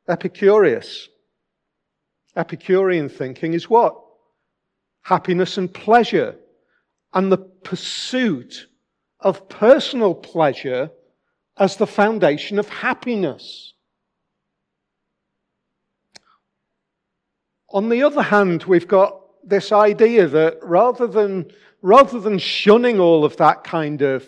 Epicurus. 0.09 1.09
Epicurean 2.37 3.09
thinking 3.09 3.55
is 3.55 3.69
what? 3.69 3.97
Happiness 5.03 5.59
and 5.59 5.73
pleasure 5.73 6.37
and 7.13 7.33
the 7.33 7.39
pursuit 7.39 8.69
of 9.19 9.49
personal 9.49 10.15
pleasure 10.15 10.91
as 11.57 11.77
the 11.77 11.87
foundation 11.87 12.59
of 12.59 12.69
happiness. 12.69 13.75
On 17.73 17.89
the 17.89 18.03
other 18.03 18.23
hand, 18.23 18.65
we've 18.65 18.89
got 18.89 19.21
this 19.45 19.73
idea 19.73 20.27
that 20.27 20.59
rather 20.63 21.07
than, 21.07 21.53
rather 21.83 22.19
than 22.19 22.39
shunning 22.39 22.99
all 22.99 23.25
of 23.25 23.37
that 23.37 23.65
kind 23.65 24.03
of 24.03 24.27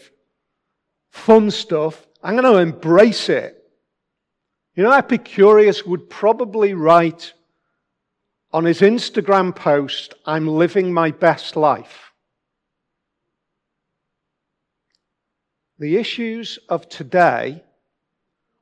fun 1.11 1.51
stuff, 1.51 2.07
I'm 2.23 2.37
going 2.37 2.53
to 2.53 2.61
embrace 2.61 3.29
it. 3.29 3.59
You 4.75 4.85
know, 4.85 4.93
Epicurus 4.93 5.85
would 5.85 6.09
probably 6.09 6.73
write 6.73 7.35
on 8.53 8.65
his 8.65 8.81
Instagram 8.81 9.55
post, 9.55 10.15
I'm 10.25 10.47
living 10.47 10.93
my 10.93 11.11
best 11.11 11.57
life. 11.57 12.13
The 15.79 15.97
issues 15.97 16.59
of 16.69 16.89
today 16.89 17.65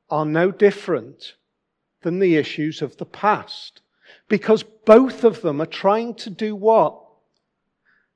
are 0.08 0.24
no 0.24 0.50
different 0.50 1.34
than 2.02 2.18
the 2.18 2.36
issues 2.36 2.82
of 2.82 2.96
the 2.96 3.04
past. 3.04 3.82
Because 4.30 4.62
both 4.62 5.24
of 5.24 5.42
them 5.42 5.60
are 5.60 5.66
trying 5.66 6.14
to 6.14 6.30
do 6.30 6.56
what? 6.56 6.98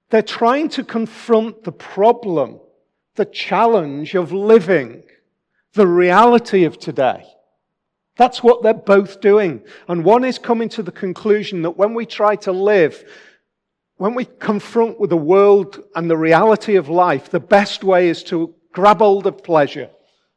They're 0.09 0.23
trying 0.23 0.71
to 0.71 0.83
confront 0.83 1.65
the 1.65 1.73
problem, 1.73 2.61
the 3.17 3.27
challenge 3.27 4.15
of 4.15 4.33
living, 4.33 5.03
the 5.75 5.87
reality 5.87 6.65
of 6.65 6.79
today. 6.79 7.27
That's 8.17 8.43
what 8.43 8.63
they're 8.63 8.73
both 8.73 9.21
doing. 9.21 9.63
And 9.89 10.07
one 10.07 10.25
is 10.25 10.39
coming 10.39 10.71
to 10.71 10.83
the 10.83 10.93
conclusion 10.93 11.61
that 11.63 11.77
when 11.77 11.93
we 11.93 12.07
try 12.07 12.37
to 12.37 12.53
live 12.53 13.05
when 13.97 14.15
we 14.15 14.25
confront 14.25 14.99
with 14.99 15.11
the 15.11 15.17
world 15.17 15.83
and 15.95 16.11
the 16.11 16.17
reality 16.17 16.77
of 16.77 16.89
life, 16.89 17.31
the 17.31 17.41
best 17.41 17.85
way 17.85 18.09
is 18.09 18.23
to 18.25 18.55
grab 18.73 18.99
hold 18.99 19.27
of 19.27 19.43
pleasure, 19.45 19.91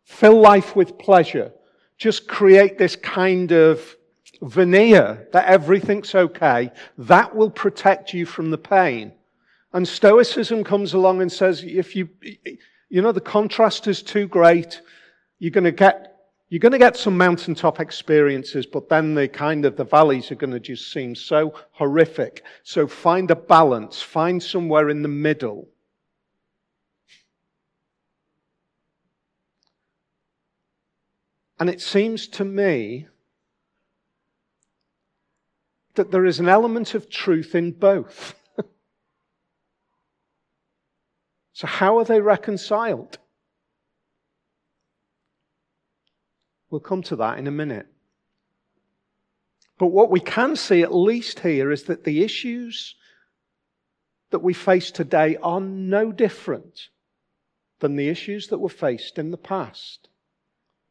fill 0.04 0.40
life 0.40 0.76
with 0.76 0.98
pleasure, 1.00 1.52
just 1.98 2.28
create 2.28 2.78
this 2.78 2.96
kind 2.96 3.52
of 3.52 3.97
veneer 4.42 5.28
that 5.34 5.46
everything's 5.46 6.14
okay. 6.16 6.72
That 6.98 7.36
will 7.36 7.50
protect 7.50 8.14
you 8.14 8.26
from 8.26 8.52
the 8.52 8.58
pain. 8.58 9.12
And 9.74 9.88
Stoicism 9.88 10.64
comes 10.64 10.94
along 10.94 11.22
and 11.22 11.32
says, 11.32 11.64
if 11.64 11.96
you, 11.96 12.10
you 12.90 13.02
know, 13.02 13.12
the 13.12 13.22
contrast 13.22 13.88
is 13.88 14.02
too 14.02 14.28
great, 14.28 14.82
you're 15.40 15.52
going 15.52 15.64
to 15.64 15.72
get 15.72 16.14
you're 16.50 16.60
going 16.60 16.72
to 16.72 16.78
get 16.78 16.96
some 16.96 17.18
mountaintop 17.18 17.82
experiences, 17.82 18.66
but 18.66 18.88
then 18.88 19.14
the 19.14 19.28
kind 19.28 19.66
of 19.66 19.76
the 19.76 19.84
valleys 19.84 20.32
are 20.32 20.36
going 20.36 20.54
to 20.54 20.62
just 20.62 20.94
seem 20.94 21.14
so 21.14 21.54
horrific. 21.72 22.44
So 22.64 22.88
find 22.88 23.30
a 23.32 23.36
balance, 23.36 24.02
find 24.02 24.42
somewhere 24.42 24.88
in 24.88 25.02
the 25.02 25.10
middle. 25.10 25.68
And 31.60 31.70
it 31.70 31.82
seems 31.82 32.28
to 32.30 32.46
me 32.46 33.08
that 35.98 36.12
there 36.12 36.26
is 36.26 36.40
an 36.40 36.48
element 36.48 36.96
of 36.96 37.10
truth 37.10 37.54
in 37.54 37.72
both. 37.72 38.34
so, 41.54 41.68
how 41.68 42.00
are 42.00 42.06
they 42.06 42.22
reconciled? 42.22 43.20
We'll 46.70 46.82
come 46.82 47.04
to 47.04 47.16
that 47.18 47.38
in 47.38 47.48
a 47.48 47.52
minute. 47.52 47.88
But 49.78 49.88
what 49.88 50.10
we 50.10 50.20
can 50.20 50.56
see, 50.56 50.82
at 50.82 50.94
least 50.94 51.42
here, 51.42 51.72
is 51.72 51.84
that 51.84 52.04
the 52.04 52.24
issues 52.24 52.96
that 54.32 54.40
we 54.40 54.54
face 54.54 54.92
today 54.92 55.38
are 55.38 55.62
no 55.62 56.12
different 56.12 56.90
than 57.80 57.96
the 57.96 58.10
issues 58.10 58.48
that 58.48 58.58
were 58.58 58.70
faced 58.70 59.18
in 59.18 59.32
the 59.32 59.38
past. 59.38 60.10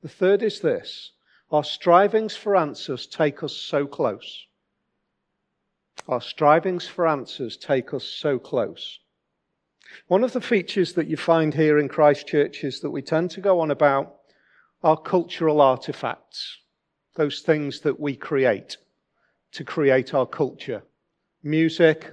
The 0.02 0.08
third 0.08 0.42
is 0.42 0.60
this 0.60 1.12
our 1.50 1.64
strivings 1.64 2.36
for 2.36 2.56
answers 2.56 3.06
take 3.06 3.42
us 3.42 3.56
so 3.56 3.86
close. 3.86 4.46
Our 6.08 6.20
strivings 6.20 6.86
for 6.86 7.06
answers 7.06 7.56
take 7.56 7.92
us 7.92 8.04
so 8.04 8.38
close. 8.38 9.00
One 10.08 10.24
of 10.24 10.32
the 10.32 10.40
features 10.40 10.92
that 10.94 11.08
you 11.08 11.16
find 11.16 11.54
here 11.54 11.78
in 11.78 11.88
Christchurch 11.88 12.64
is 12.64 12.80
that 12.80 12.90
we 12.90 13.02
tend 13.02 13.30
to 13.32 13.40
go 13.40 13.60
on 13.60 13.70
about 13.70 14.14
our 14.82 14.96
cultural 14.96 15.60
artifacts, 15.60 16.58
those 17.14 17.40
things 17.40 17.80
that 17.80 17.98
we 17.98 18.14
create 18.14 18.76
to 19.52 19.64
create 19.64 20.14
our 20.14 20.26
culture 20.26 20.82
music, 21.42 22.12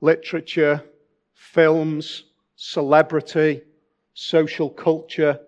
literature, 0.00 0.82
films, 1.34 2.24
celebrity, 2.56 3.62
social 4.14 4.68
culture, 4.68 5.40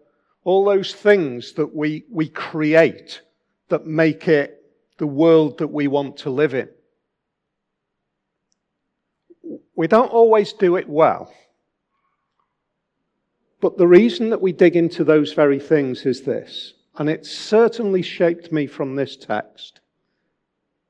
all 0.45 0.65
those 0.65 0.95
things 0.95 1.53
that 1.53 1.75
we, 1.75 2.05
we 2.11 2.29
create 2.29 3.21
that 3.69 3.87
make 3.87 4.29
it 4.29 4.65
the 4.99 5.07
world 5.07 5.59
that 5.59 5.69
we 5.69 5.87
want 5.89 6.17
to 6.17 6.31
live 6.31 6.55
in. 6.55 6.69
We 9.77 9.87
don't 9.87 10.13
always 10.13 10.53
do 10.53 10.77
it 10.77 10.89
well. 10.89 11.33
But 13.61 13.79
the 13.79 13.87
reason 13.87 14.31
that 14.31 14.43
we 14.43 14.53
dig 14.53 14.77
into 14.77 15.05
those 15.05 15.33
very 15.33 15.61
things 15.61 16.05
is 16.05 16.23
this, 16.23 16.75
and 16.97 17.09
it 17.09 17.25
certainly 17.25 18.03
shaped 18.03 18.51
me 18.51 18.67
from 18.67 18.97
this 18.97 19.17
text. 19.17 19.81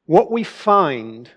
What 0.06 0.32
we 0.32 0.42
find 0.42 1.30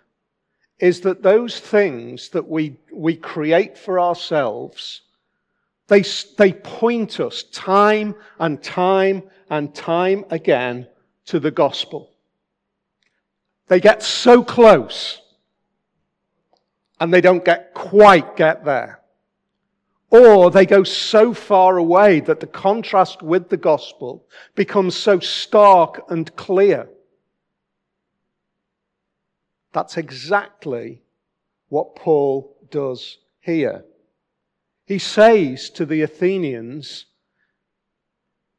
is 0.79 1.01
that 1.01 1.23
those 1.23 1.59
things 1.59 2.29
that 2.29 2.47
we, 2.47 2.77
we 2.91 3.15
create 3.15 3.77
for 3.77 3.99
ourselves, 3.99 5.01
they, 5.88 6.03
they 6.38 6.53
point 6.53 7.19
us 7.19 7.43
time 7.43 8.15
and 8.39 8.61
time 8.61 9.23
and 9.49 9.73
time 9.75 10.25
again 10.29 10.88
to 11.25 11.39
the 11.39 11.51
gospel. 11.51 12.11
They 13.67 13.79
get 13.79 14.03
so 14.03 14.43
close 14.43 15.21
and 16.99 17.13
they 17.13 17.21
don't 17.21 17.45
get 17.45 17.73
quite 17.73 18.36
get 18.36 18.65
there. 18.65 19.01
Or 20.10 20.51
they 20.51 20.65
go 20.65 20.84
so 20.84 21.34
far 21.34 21.77
away 21.77 22.19
that 22.21 22.39
the 22.39 22.47
contrast 22.47 23.21
with 23.21 23.49
the 23.49 23.58
gospel 23.58 24.25
becomes 24.53 24.95
so 24.95 25.19
stark 25.19 26.05
and 26.10 26.34
clear. 26.36 26.88
That's 29.73 29.97
exactly 29.97 31.01
what 31.67 31.95
Paul 31.95 32.55
does 32.71 33.17
here. 33.41 33.84
He 34.86 34.99
says 34.99 35.69
to 35.71 35.86
the 35.86 36.03
Athenians, 36.03 37.08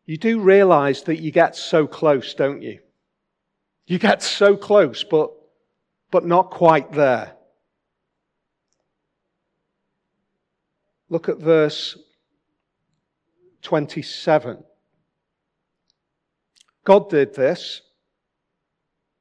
You 0.05 0.19
do 0.19 0.41
realize 0.41 1.03
that 1.05 1.21
you 1.21 1.31
get 1.31 1.57
so 1.57 1.87
close, 1.87 2.35
don't 2.35 2.61
you? 2.61 2.81
You 3.87 3.99
get 3.99 4.23
so 4.23 4.57
close, 4.57 5.05
but, 5.05 5.31
but 6.11 6.27
not 6.27 6.51
quite 6.51 6.93
there. 6.93 7.36
Look 11.09 11.29
at 11.29 11.39
verse 11.39 11.97
27. 13.63 14.65
God 16.85 17.11
did 17.11 17.35
this, 17.35 17.83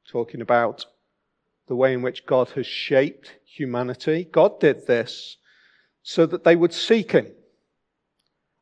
talking 0.08 0.42
about 0.42 0.86
the 1.68 1.76
way 1.76 1.94
in 1.94 2.02
which 2.02 2.26
God 2.26 2.50
has 2.50 2.68
shaped 2.68 3.36
humanity. 3.46 4.28
God 4.32 4.60
did 4.60 4.86
this 4.88 5.38
so 6.04 6.26
that 6.26 6.44
they 6.44 6.56
would 6.56 6.74
seek 6.74 7.12
Him 7.12 7.28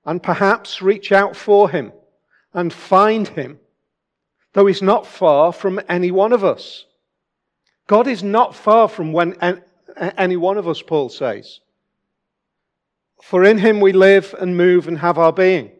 and 0.05 0.23
perhaps 0.23 0.81
reach 0.81 1.12
out 1.12 1.36
for 1.36 1.69
Him 1.69 1.91
and 2.53 2.71
find 2.71 3.27
Him, 3.27 3.59
though 4.53 4.65
He's 4.65 4.81
not 4.81 5.07
far 5.07 5.51
from 5.51 5.81
any 5.89 6.12
one 6.12 6.33
of 6.33 6.43
us. 6.43 6.86
God 7.88 8.07
is 8.07 8.23
not 8.23 8.55
far 8.55 8.88
from 8.88 9.12
when, 9.12 9.36
any 9.97 10.38
one 10.38 10.57
of 10.57 10.67
us, 10.67 10.81
Paul 10.81 11.09
says. 11.09 11.59
For 13.23 13.45
in 13.45 13.57
Him 13.57 13.79
we 13.79 13.93
live 13.93 14.36
and 14.38 14.57
move 14.57 14.89
and 14.89 14.99
have 14.99 15.17
our 15.17 15.31
being. 15.31 15.71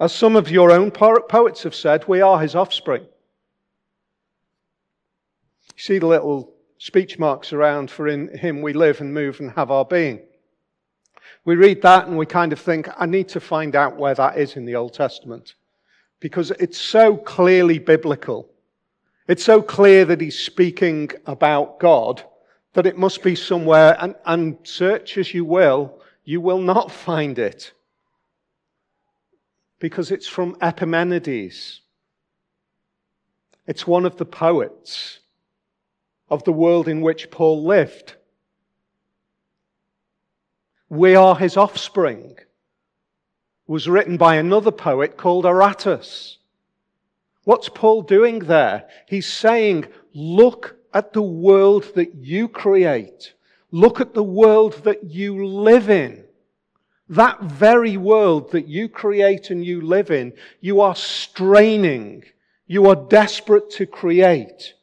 As 0.00 0.12
some 0.12 0.34
of 0.34 0.50
your 0.50 0.72
own 0.72 0.90
poets 0.90 1.62
have 1.62 1.74
said, 1.74 2.08
we 2.08 2.20
are 2.20 2.40
His 2.40 2.56
offspring. 2.56 3.02
You 5.76 5.78
see 5.80 6.00
the 6.00 6.08
little 6.08 6.52
speech 6.78 7.20
marks 7.20 7.52
around 7.52 7.88
for 7.88 8.08
in 8.08 8.36
him 8.36 8.62
we 8.62 8.72
live 8.72 9.00
and 9.00 9.14
move 9.14 9.38
and 9.38 9.52
have 9.52 9.70
our 9.70 9.84
being. 9.84 10.20
We 11.44 11.54
read 11.54 11.82
that 11.82 12.08
and 12.08 12.18
we 12.18 12.26
kind 12.26 12.52
of 12.52 12.58
think, 12.58 12.88
I 12.98 13.06
need 13.06 13.28
to 13.28 13.40
find 13.40 13.76
out 13.76 13.96
where 13.96 14.14
that 14.16 14.38
is 14.38 14.56
in 14.56 14.64
the 14.64 14.74
Old 14.74 14.92
Testament. 14.92 15.54
Because 16.18 16.50
it's 16.50 16.80
so 16.80 17.16
clearly 17.16 17.78
biblical. 17.78 18.50
It's 19.28 19.44
so 19.44 19.62
clear 19.62 20.04
that 20.06 20.20
he's 20.20 20.36
speaking 20.36 21.10
about 21.26 21.78
God 21.78 22.24
that 22.74 22.86
it 22.86 22.96
must 22.96 23.22
be 23.22 23.34
somewhere, 23.34 23.96
and, 24.00 24.14
and 24.24 24.58
search 24.62 25.18
as 25.18 25.34
you 25.34 25.44
will, 25.44 26.00
you 26.24 26.40
will 26.40 26.60
not 26.60 26.90
find 27.08 27.38
it. 27.38 27.72
Because 29.78 30.10
it's 30.10 30.28
from 30.28 30.56
Epimenides. 30.60 31.80
It's 33.66 33.86
one 33.86 34.06
of 34.06 34.16
the 34.16 34.24
poets 34.24 35.20
of 36.28 36.44
the 36.44 36.52
world 36.52 36.88
in 36.88 37.00
which 37.00 37.30
Paul 37.30 37.64
lived. 37.64 38.14
We 40.88 41.14
are 41.14 41.36
his 41.36 41.56
offspring 41.56 42.36
was 43.66 43.88
written 43.88 44.16
by 44.16 44.36
another 44.36 44.70
poet 44.70 45.16
called 45.16 45.44
Aratus. 45.44 46.36
What's 47.44 47.68
Paul 47.68 48.02
doing 48.02 48.40
there? 48.40 48.88
He's 49.08 49.26
saying, 49.26 49.86
look 50.12 50.76
at 50.94 51.12
the 51.12 51.22
world 51.22 51.94
that 51.94 52.14
you 52.14 52.48
create. 52.48 53.32
Look 53.70 54.00
at 54.00 54.14
the 54.14 54.22
world 54.22 54.84
that 54.84 55.04
you 55.04 55.46
live 55.46 55.88
in. 55.88 56.24
That 57.08 57.42
very 57.42 57.96
world 57.96 58.52
that 58.52 58.68
you 58.68 58.88
create 58.88 59.50
and 59.50 59.64
you 59.64 59.80
live 59.80 60.10
in, 60.10 60.32
you 60.60 60.80
are 60.80 60.94
straining. 60.94 62.24
You 62.66 62.88
are 62.88 62.96
desperate 62.96 63.70
to 63.72 63.86
create. 63.86 64.74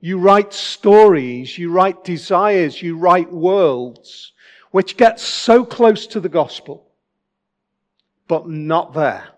You 0.00 0.18
write 0.18 0.52
stories, 0.52 1.56
you 1.56 1.70
write 1.70 2.04
desires, 2.04 2.82
you 2.82 2.96
write 2.98 3.32
worlds, 3.32 4.32
which 4.70 4.98
get 4.98 5.18
so 5.18 5.64
close 5.64 6.06
to 6.08 6.20
the 6.20 6.28
gospel, 6.28 6.90
but 8.28 8.48
not 8.48 8.92
there. 8.92 9.28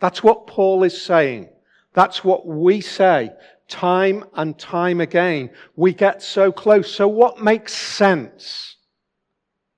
That's 0.00 0.22
what 0.22 0.46
Paul 0.46 0.84
is 0.84 1.00
saying. 1.00 1.50
That's 1.92 2.24
what 2.24 2.46
we 2.46 2.80
say 2.80 3.30
time 3.72 4.22
and 4.34 4.58
time 4.58 5.00
again. 5.00 5.50
We 5.76 5.94
get 5.94 6.22
so 6.22 6.52
close. 6.52 6.94
So 6.94 7.08
what 7.08 7.42
makes 7.42 7.72
sense 7.72 8.76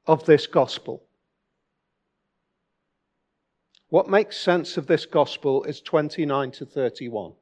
of 0.06 0.26
this 0.26 0.48
gospel? 0.48 1.04
What 3.88 4.10
makes 4.10 4.36
sense 4.36 4.76
of 4.76 4.88
this 4.88 5.06
gospel 5.06 5.62
is 5.62 5.80
29 5.80 6.50
to 6.50 6.66
31. 6.66 7.34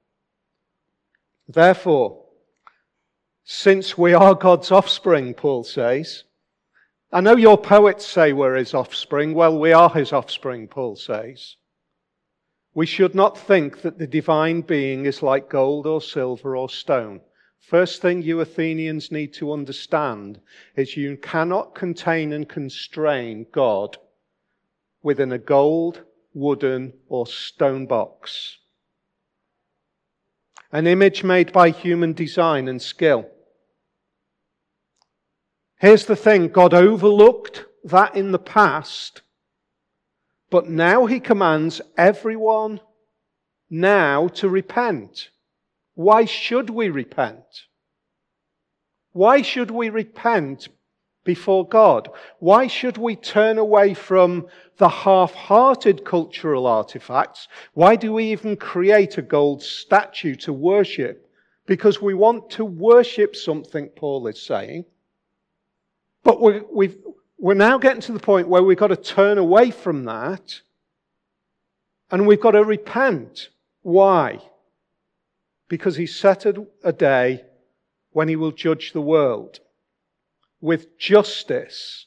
Therefore, 1.49 2.23
since 3.45 3.97
we 3.97 4.13
are 4.13 4.35
God's 4.35 4.71
offspring, 4.71 5.33
Paul 5.33 5.65
says, 5.65 6.25
I 7.11 7.23
know 7.23 7.37
your 7.37 7.57
poets 7.57 8.07
say 8.07 8.35
we're 8.35 8.57
his 8.57 8.75
offspring. 8.75 9.33
Well, 9.33 9.59
we 9.59 9.73
are 9.73 9.89
his 9.89 10.13
offspring, 10.13 10.69
Paul 10.69 10.97
says. 10.97 11.57
We 12.75 12.87
should 12.87 13.15
not 13.15 13.39
think 13.39 13.83
that 13.83 13.99
the 13.99 14.07
divine 14.07 14.63
being 14.63 15.05
is 15.05 15.23
like 15.23 15.49
gold 15.49 15.87
or 15.87 16.01
silver 16.01 16.57
or 16.57 16.69
stone. 16.69 17.21
First 17.61 18.03
thing 18.03 18.23
you 18.23 18.41
Athenians 18.41 19.13
need 19.13 19.33
to 19.35 19.53
understand 19.53 20.41
is 20.75 20.97
you 20.97 21.17
cannot 21.17 21.75
contain 21.75 22.33
and 22.33 22.49
constrain 22.49 23.47
God 23.53 23.99
within 25.03 25.33
a 25.33 25.39
gold, 25.39 26.03
wooden, 26.35 26.95
or 27.09 27.27
stone 27.27 27.87
box 27.87 28.59
an 30.73 30.87
image 30.87 31.23
made 31.23 31.53
by 31.53 31.69
human 31.69 32.15
design 32.15 32.67
and 32.67 32.81
skill. 32.81 33.29
Here's 35.79 36.07
the 36.07 36.17
thing 36.17 36.49
God 36.49 36.73
overlooked 36.73 37.67
that 37.85 38.17
in 38.17 38.33
the 38.33 38.39
past, 38.39 39.21
but 40.53 40.69
now 40.69 41.07
he 41.07 41.19
commands 41.19 41.81
everyone 41.97 42.79
now 43.71 44.29
to 44.29 44.51
repent. 44.51 45.31
Why 45.95 46.27
should 46.27 46.69
we 46.69 46.91
repent? 46.91 47.43
Why 49.13 49.41
should 49.41 49.71
we 49.71 49.89
repent 49.89 50.69
before 51.25 51.67
God? 51.67 52.11
Why 52.39 52.67
should 52.67 52.99
we 52.99 53.17
turn 53.17 53.57
away 53.57 53.95
from 53.95 54.47
the 54.77 54.91
half-hearted 54.91 56.05
cultural 56.05 56.67
artifacts? 56.67 57.49
Why 57.73 57.97
do 57.97 58.13
we 58.13 58.31
even 58.33 58.57
create 58.57 59.17
a 59.17 59.23
gold 59.23 59.63
statue 59.63 60.35
to 60.35 60.53
worship? 60.53 61.31
Because 61.65 62.03
we 62.03 62.13
want 62.13 62.51
to 62.51 62.67
worship 62.67 63.37
something, 63.37 63.89
Paul 63.89 64.27
is 64.27 64.43
saying. 64.43 64.85
But 66.23 66.43
we're, 66.43 66.63
we 66.71 66.95
are 67.51 67.57
now 67.57 67.77
getting 67.77 68.01
to 68.03 68.13
the 68.13 68.21
point 68.21 68.49
where 68.49 68.63
we've 68.63 68.79
got 68.79 68.89
to 68.89 68.97
turn 68.97 69.37
away 69.37 69.73
from 69.73 70.05
that 70.05 70.61
and 72.11 72.27
we've 72.27 72.41
got 72.41 72.53
to 72.53 72.65
repent. 72.65 73.49
Why? 73.83 74.41
Because 75.69 75.97
he 75.97 76.07
set 76.07 76.47
a 76.47 76.93
day 76.93 77.45
when 78.13 78.29
he 78.29 78.37
will 78.37 78.53
judge 78.53 78.93
the 78.93 79.01
world 79.01 79.59
with 80.61 80.97
justice 80.99 82.07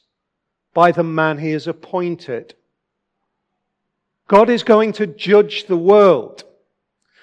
by 0.72 0.92
the 0.92 1.04
man 1.04 1.38
he 1.38 1.50
has 1.50 1.66
appointed. 1.66 2.54
God 4.28 4.48
is 4.48 4.62
going 4.62 4.92
to 4.94 5.06
judge 5.06 5.66
the 5.66 5.76
world. 5.76 6.44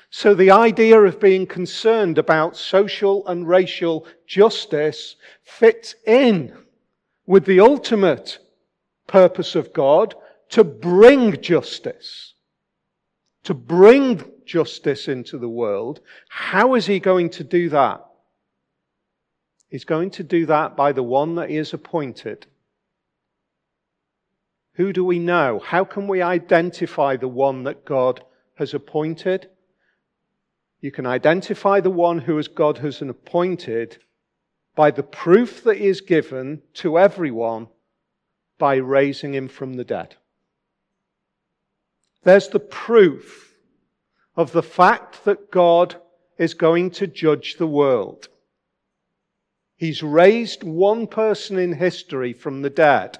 So 0.09 0.35
the 0.35 0.51
idea 0.51 0.99
of 0.99 1.19
being 1.19 1.47
concerned 1.47 2.19
about 2.19 2.55
social 2.55 3.27
and 3.27 3.47
racial 3.47 4.05
justice 4.27 5.15
fits 5.43 5.95
in 6.05 6.55
with 7.25 7.45
the 7.45 7.59
ultimate 7.59 8.39
purpose 9.07 9.55
of 9.55 9.73
God 9.73 10.15
to 10.49 10.63
bring 10.63 11.41
justice. 11.41 12.33
To 13.43 13.53
bring 13.53 14.23
justice 14.45 15.07
into 15.07 15.37
the 15.37 15.49
world. 15.49 16.01
How 16.29 16.75
is 16.75 16.85
he 16.85 16.99
going 16.99 17.29
to 17.31 17.43
do 17.43 17.69
that? 17.69 18.05
He's 19.69 19.85
going 19.85 20.11
to 20.11 20.23
do 20.23 20.45
that 20.45 20.75
by 20.75 20.91
the 20.91 21.03
one 21.03 21.35
that 21.35 21.49
he 21.49 21.55
has 21.55 21.73
appointed. 21.73 22.45
Who 24.73 24.93
do 24.93 25.03
we 25.03 25.19
know? 25.19 25.59
How 25.63 25.83
can 25.83 26.07
we 26.07 26.21
identify 26.21 27.15
the 27.15 27.27
one 27.27 27.63
that 27.63 27.85
God 27.85 28.23
has 28.55 28.73
appointed? 28.73 29.49
You 30.81 30.91
can 30.91 31.05
identify 31.05 31.79
the 31.79 31.89
one 31.89 32.19
who 32.19 32.37
as 32.39 32.47
God 32.47 32.79
has 32.79 33.01
appointed 33.01 33.99
by 34.75 34.91
the 34.91 35.03
proof 35.03 35.63
that 35.63 35.77
is 35.77 36.01
given 36.01 36.61
to 36.73 36.97
everyone 36.97 37.67
by 38.57 38.75
raising 38.75 39.33
him 39.33 39.47
from 39.47 39.73
the 39.75 39.83
dead. 39.83 40.15
There's 42.23 42.47
the 42.47 42.59
proof 42.59 43.55
of 44.35 44.51
the 44.51 44.63
fact 44.63 45.25
that 45.25 45.51
God 45.51 45.95
is 46.37 46.53
going 46.53 46.91
to 46.91 47.07
judge 47.07 47.55
the 47.55 47.67
world. 47.67 48.29
He's 49.75 50.01
raised 50.01 50.63
one 50.63 51.07
person 51.07 51.57
in 51.57 51.73
history 51.73 52.33
from 52.33 52.61
the 52.61 52.69
dead 52.69 53.19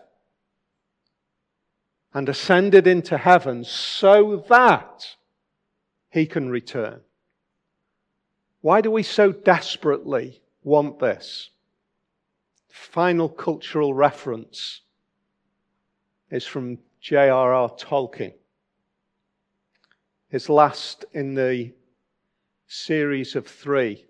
and 2.14 2.30
ascended 2.30 2.88
into 2.88 3.18
heaven 3.18 3.64
so 3.64 4.46
that 4.50 5.16
he 6.10 6.26
can 6.26 6.50
return. 6.50 7.02
Why 8.62 8.82
do 8.82 8.92
we 8.92 9.04
so 9.04 9.32
desperately 9.32 10.43
want 10.64 11.00
this? 11.00 11.50
Final 12.70 13.30
cultural 13.30 13.94
reference 13.94 14.82
is 16.32 16.46
from 16.46 16.80
J.R.R. 17.02 17.70
Tolkien. 17.78 18.34
His 20.30 20.50
last 20.50 21.06
in 21.14 21.36
the 21.36 21.74
series 22.68 23.36
of 23.36 23.46
three 23.46 24.06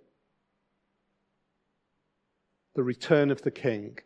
the 2.75 2.83
Return 2.83 3.29
of 3.29 3.41
the 3.43 3.51
King, 3.51 3.99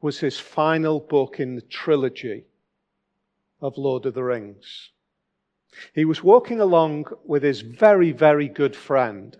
was 0.00 0.20
his 0.20 0.38
final 0.38 1.00
book 1.00 1.38
in 1.38 1.54
the 1.54 1.62
trilogy 1.62 2.44
of 3.60 3.78
Lord 3.78 4.06
of 4.06 4.14
the 4.14 4.24
Rings. 4.24 4.90
He 5.94 6.04
was 6.04 6.22
walking 6.22 6.60
along 6.60 7.06
with 7.24 7.42
his 7.42 7.60
very, 7.60 8.12
very 8.12 8.48
good 8.48 8.74
friend, 8.74 9.36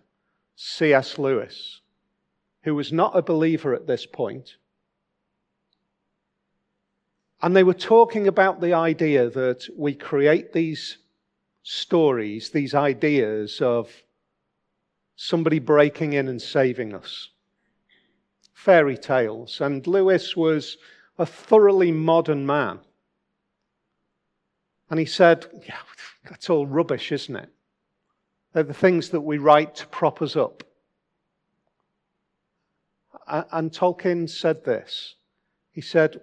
C.S. 0.57 1.19
Lewis, 1.19 1.81
who 2.63 2.75
was 2.75 2.93
not 2.93 3.17
a 3.17 3.23
believer 3.23 3.75
at 3.75 3.87
this 3.87 4.07
point. 4.07 4.57
And 7.41 7.57
they 7.57 7.65
were 7.65 7.75
talking 7.75 8.29
about 8.29 8.61
the 8.61 8.75
idea 8.75 9.29
that 9.31 9.69
we 9.77 9.95
create 9.95 10.53
these 10.53 10.99
stories, 11.65 12.51
these 12.51 12.75
ideas 12.75 13.61
of 13.61 13.91
somebody 15.17 15.59
breaking 15.59 16.13
in 16.13 16.29
and 16.29 16.41
saving 16.41 16.95
us 16.95 17.31
fairy 18.63 18.97
tales, 18.97 19.61
and 19.61 19.85
Lewis 19.89 20.37
was 20.37 20.79
a 21.19 21.27
thoroughly 21.27 21.91
modern 21.91 22.47
man. 22.47 22.79
And 24.89 25.01
he 25.01 25.07
said, 25.07 25.47
Yeah, 25.67 25.79
that's 26.29 26.49
all 26.49 26.67
rubbish, 26.67 27.11
isn't 27.11 27.35
it? 27.35 27.49
They're 28.53 28.63
the 28.63 28.73
things 28.73 29.09
that 29.09 29.23
we 29.23 29.39
write 29.39 29.75
to 29.77 29.87
prop 29.89 30.23
us 30.23 30.37
up. 30.37 30.63
And 33.27 33.71
Tolkien 33.73 34.29
said 34.29 34.65
this. 34.65 35.15
He 35.73 35.81
said, 35.81 36.21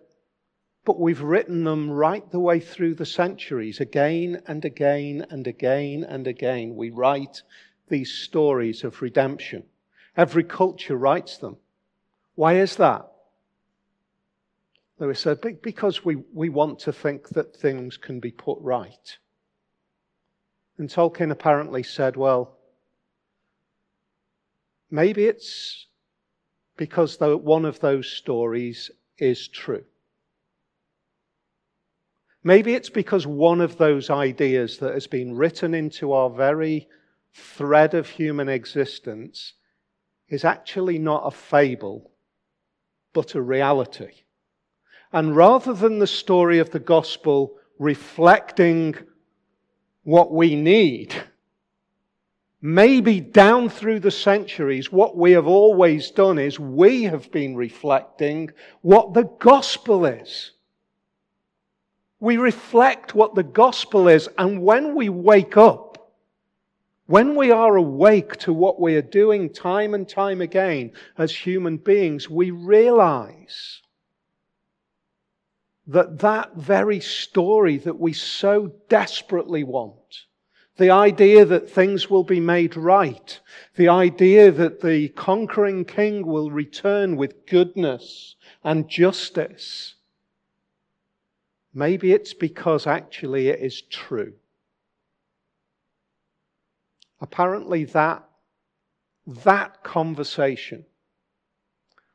But 0.85 0.99
we've 0.99 1.21
written 1.21 1.63
them 1.63 1.89
right 1.89 2.29
the 2.31 2.39
way 2.39 2.59
through 2.59 2.95
the 2.95 3.05
centuries, 3.05 3.79
again 3.79 4.41
and 4.47 4.63
again 4.65 5.25
and 5.29 5.47
again 5.47 6.03
and 6.03 6.27
again. 6.27 6.75
We 6.75 6.89
write 6.89 7.41
these 7.87 8.11
stories 8.11 8.83
of 8.83 9.01
redemption. 9.01 9.63
Every 10.15 10.43
culture 10.43 10.97
writes 10.97 11.37
them. 11.37 11.57
Why 12.35 12.57
is 12.57 12.75
that? 12.77 13.09
Lewis 14.99 15.21
said, 15.21 15.39
because 15.61 16.03
we, 16.03 16.17
we 16.33 16.49
want 16.49 16.79
to 16.79 16.93
think 16.93 17.29
that 17.29 17.55
things 17.55 17.95
can 17.95 18.19
be 18.19 18.31
put 18.31 18.59
right. 18.59 19.17
And 20.77 20.89
Tolkien 20.89 21.31
apparently 21.31 21.83
said, 21.83 22.17
well, 22.17 22.57
maybe 24.91 25.25
it's 25.25 25.87
because 26.79 27.17
one 27.19 27.65
of 27.65 27.81
those 27.81 28.09
stories 28.09 28.89
is 29.17 29.49
true. 29.49 29.83
Maybe 32.41 32.73
it's 32.73 32.89
because 32.89 33.27
one 33.27 33.59
of 33.59 33.77
those 33.77 34.09
ideas 34.09 34.77
that 34.77 34.93
has 34.93 35.05
been 35.05 35.35
written 35.35 35.73
into 35.73 36.13
our 36.13 36.29
very 36.29 36.87
thread 37.33 37.93
of 37.95 38.07
human 38.07 38.47
existence 38.47 39.55
is 40.29 40.45
actually 40.45 40.97
not 40.97 41.23
a 41.25 41.31
fable, 41.31 42.11
but 43.11 43.35
a 43.35 43.41
reality. 43.41 44.11
And 45.11 45.35
rather 45.35 45.73
than 45.73 45.99
the 45.99 46.07
story 46.07 46.59
of 46.59 46.69
the 46.69 46.79
gospel 46.79 47.57
reflecting 47.77 48.95
what 50.03 50.31
we 50.31 50.55
need, 50.55 51.13
maybe 52.61 53.19
down 53.21 53.69
through 53.69 54.01
the 54.01 54.11
centuries, 54.11 54.91
what 54.91 55.15
we 55.15 55.31
have 55.31 55.47
always 55.47 56.11
done 56.11 56.37
is 56.37 56.59
we 56.59 57.03
have 57.03 57.31
been 57.31 57.55
reflecting 57.55 58.51
what 58.81 59.13
the 59.13 59.23
gospel 59.39 60.05
is. 60.05 60.51
We 62.19 62.37
reflect 62.37 63.15
what 63.15 63.35
the 63.35 63.43
gospel 63.43 64.09
is, 64.09 64.27
and 64.37 64.61
when 64.61 64.93
we 64.93 65.07
wake 65.07 65.55
up, 65.55 66.11
when 67.05 67.35
we 67.35 67.49
are 67.49 67.75
awake 67.75 68.35
to 68.37 68.53
what 68.53 68.79
we 68.79 68.95
are 68.95 69.01
doing 69.01 69.49
time 69.49 69.93
and 69.93 70.07
time 70.07 70.41
again 70.41 70.91
as 71.17 71.33
human 71.33 71.77
beings, 71.77 72.29
we 72.29 72.51
realize 72.51 73.81
that 75.87 76.19
that 76.19 76.55
very 76.55 76.99
story 76.99 77.77
that 77.77 77.99
we 77.99 78.13
so 78.13 78.71
desperately 78.89 79.63
want, 79.63 80.25
the 80.79 80.89
idea 80.89 81.43
that 81.45 81.69
things 81.69 82.09
will 82.09 82.23
be 82.23 82.39
made 82.39 82.75
right, 82.75 83.39
the 83.75 83.89
idea 83.89 84.49
that 84.49 84.81
the 84.81 85.09
conquering 85.09 85.83
king 85.83 86.25
will 86.25 86.49
return 86.49 87.17
with 87.17 87.45
goodness 87.45 88.35
and 88.63 88.89
justice, 88.89 89.95
maybe 91.73 92.13
it's 92.13 92.33
because 92.33 92.87
actually 92.87 93.49
it 93.49 93.59
is 93.59 93.81
true. 93.81 94.33
Apparently, 97.19 97.83
that, 97.83 98.23
that 99.27 99.83
conversation 99.83 100.85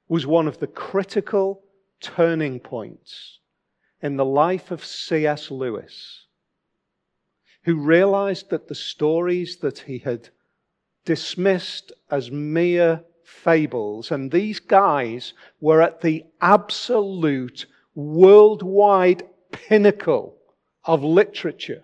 was 0.09 0.27
one 0.27 0.49
of 0.49 0.59
the 0.59 0.67
critical 0.67 1.63
turning 2.01 2.59
points 2.59 3.41
in 4.01 4.17
the 4.17 4.25
life 4.25 4.71
of 4.71 4.83
C.S. 4.83 5.51
Lewis, 5.51 6.24
who 7.65 7.77
realized 7.77 8.51
that 8.51 8.69
the 8.69 8.75
stories 8.75 9.57
that 9.57 9.79
he 9.81 9.99
had 9.99 10.29
dismissed 11.05 11.93
as 12.11 12.31
mere 12.31 13.05
fables, 13.25 14.11
and 14.11 14.31
these 14.31 14.61
guys 14.61 15.33
were 15.61 15.83
at 15.83 16.01
the 16.01 16.25
absolute 16.41 17.67
worldwide 17.95 19.23
pinnacle 19.51 20.37
of 20.85 21.03
literature. 21.03 21.83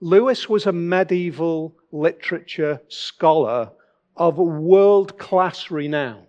Lewis 0.00 0.48
was 0.48 0.66
a 0.66 0.72
medieval 0.72 1.74
literature 1.90 2.80
scholar 2.88 3.70
of 4.16 4.38
world 4.38 5.18
class 5.18 5.70
renown. 5.70 6.27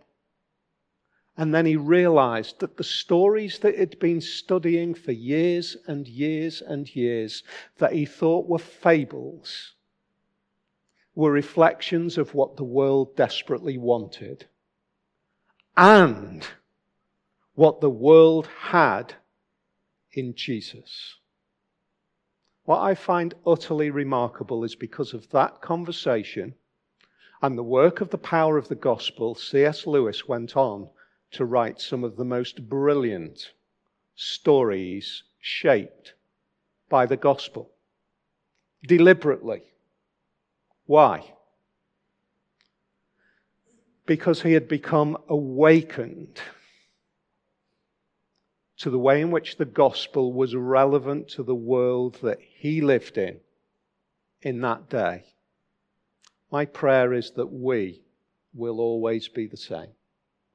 And 1.39 1.55
then 1.55 1.65
he 1.65 1.77
realized 1.77 2.59
that 2.59 2.75
the 2.75 2.83
stories 2.83 3.59
that 3.59 3.79
he'd 3.79 3.97
been 3.97 4.19
studying 4.19 4.93
for 4.93 5.13
years 5.13 5.77
and 5.87 6.05
years 6.05 6.61
and 6.61 6.93
years, 6.93 7.43
that 7.77 7.93
he 7.93 8.05
thought 8.05 8.49
were 8.49 8.59
fables, 8.59 9.73
were 11.15 11.31
reflections 11.31 12.17
of 12.17 12.33
what 12.33 12.57
the 12.57 12.65
world 12.65 13.15
desperately 13.15 13.77
wanted 13.77 14.47
and 15.77 16.45
what 17.55 17.79
the 17.79 17.89
world 17.89 18.47
had 18.47 19.13
in 20.11 20.35
Jesus. 20.35 21.15
What 22.65 22.81
I 22.81 22.95
find 22.95 23.33
utterly 23.47 23.91
remarkable 23.91 24.65
is 24.65 24.75
because 24.75 25.13
of 25.13 25.29
that 25.29 25.61
conversation 25.61 26.55
and 27.41 27.57
the 27.57 27.63
work 27.63 28.01
of 28.01 28.09
the 28.09 28.17
power 28.17 28.57
of 28.57 28.67
the 28.67 28.75
gospel, 28.75 29.35
C.S. 29.35 29.87
Lewis 29.87 30.27
went 30.27 30.57
on 30.57 30.89
to 31.32 31.45
write 31.45 31.80
some 31.80 32.03
of 32.03 32.15
the 32.15 32.25
most 32.25 32.67
brilliant 32.67 33.51
stories 34.15 35.23
shaped 35.39 36.13
by 36.89 37.05
the 37.05 37.17
gospel. 37.17 37.69
Deliberately. 38.84 39.63
Why? 40.86 41.34
Because 44.05 44.41
he 44.41 44.53
had 44.53 44.67
become 44.67 45.17
awakened 45.27 46.39
to 48.80 48.89
the 48.89 48.97
way 48.97 49.21
in 49.21 49.30
which 49.30 49.57
the 49.57 49.65
gospel 49.65 50.34
was 50.34 50.55
relevant 50.55 51.27
to 51.27 51.43
the 51.43 51.55
world 51.55 52.17
that 52.23 52.39
he 52.41 52.82
lived 52.82 53.17
in 53.17 53.39
in 54.41 54.61
that 54.61 54.89
day. 54.89 55.23
My 56.51 56.65
prayer 56.65 57.13
is 57.13 57.32
that 57.32 57.51
we 57.51 58.01
will 58.53 58.80
always 58.80 59.27
be 59.27 59.47
the 59.47 59.57
same. 59.57 59.91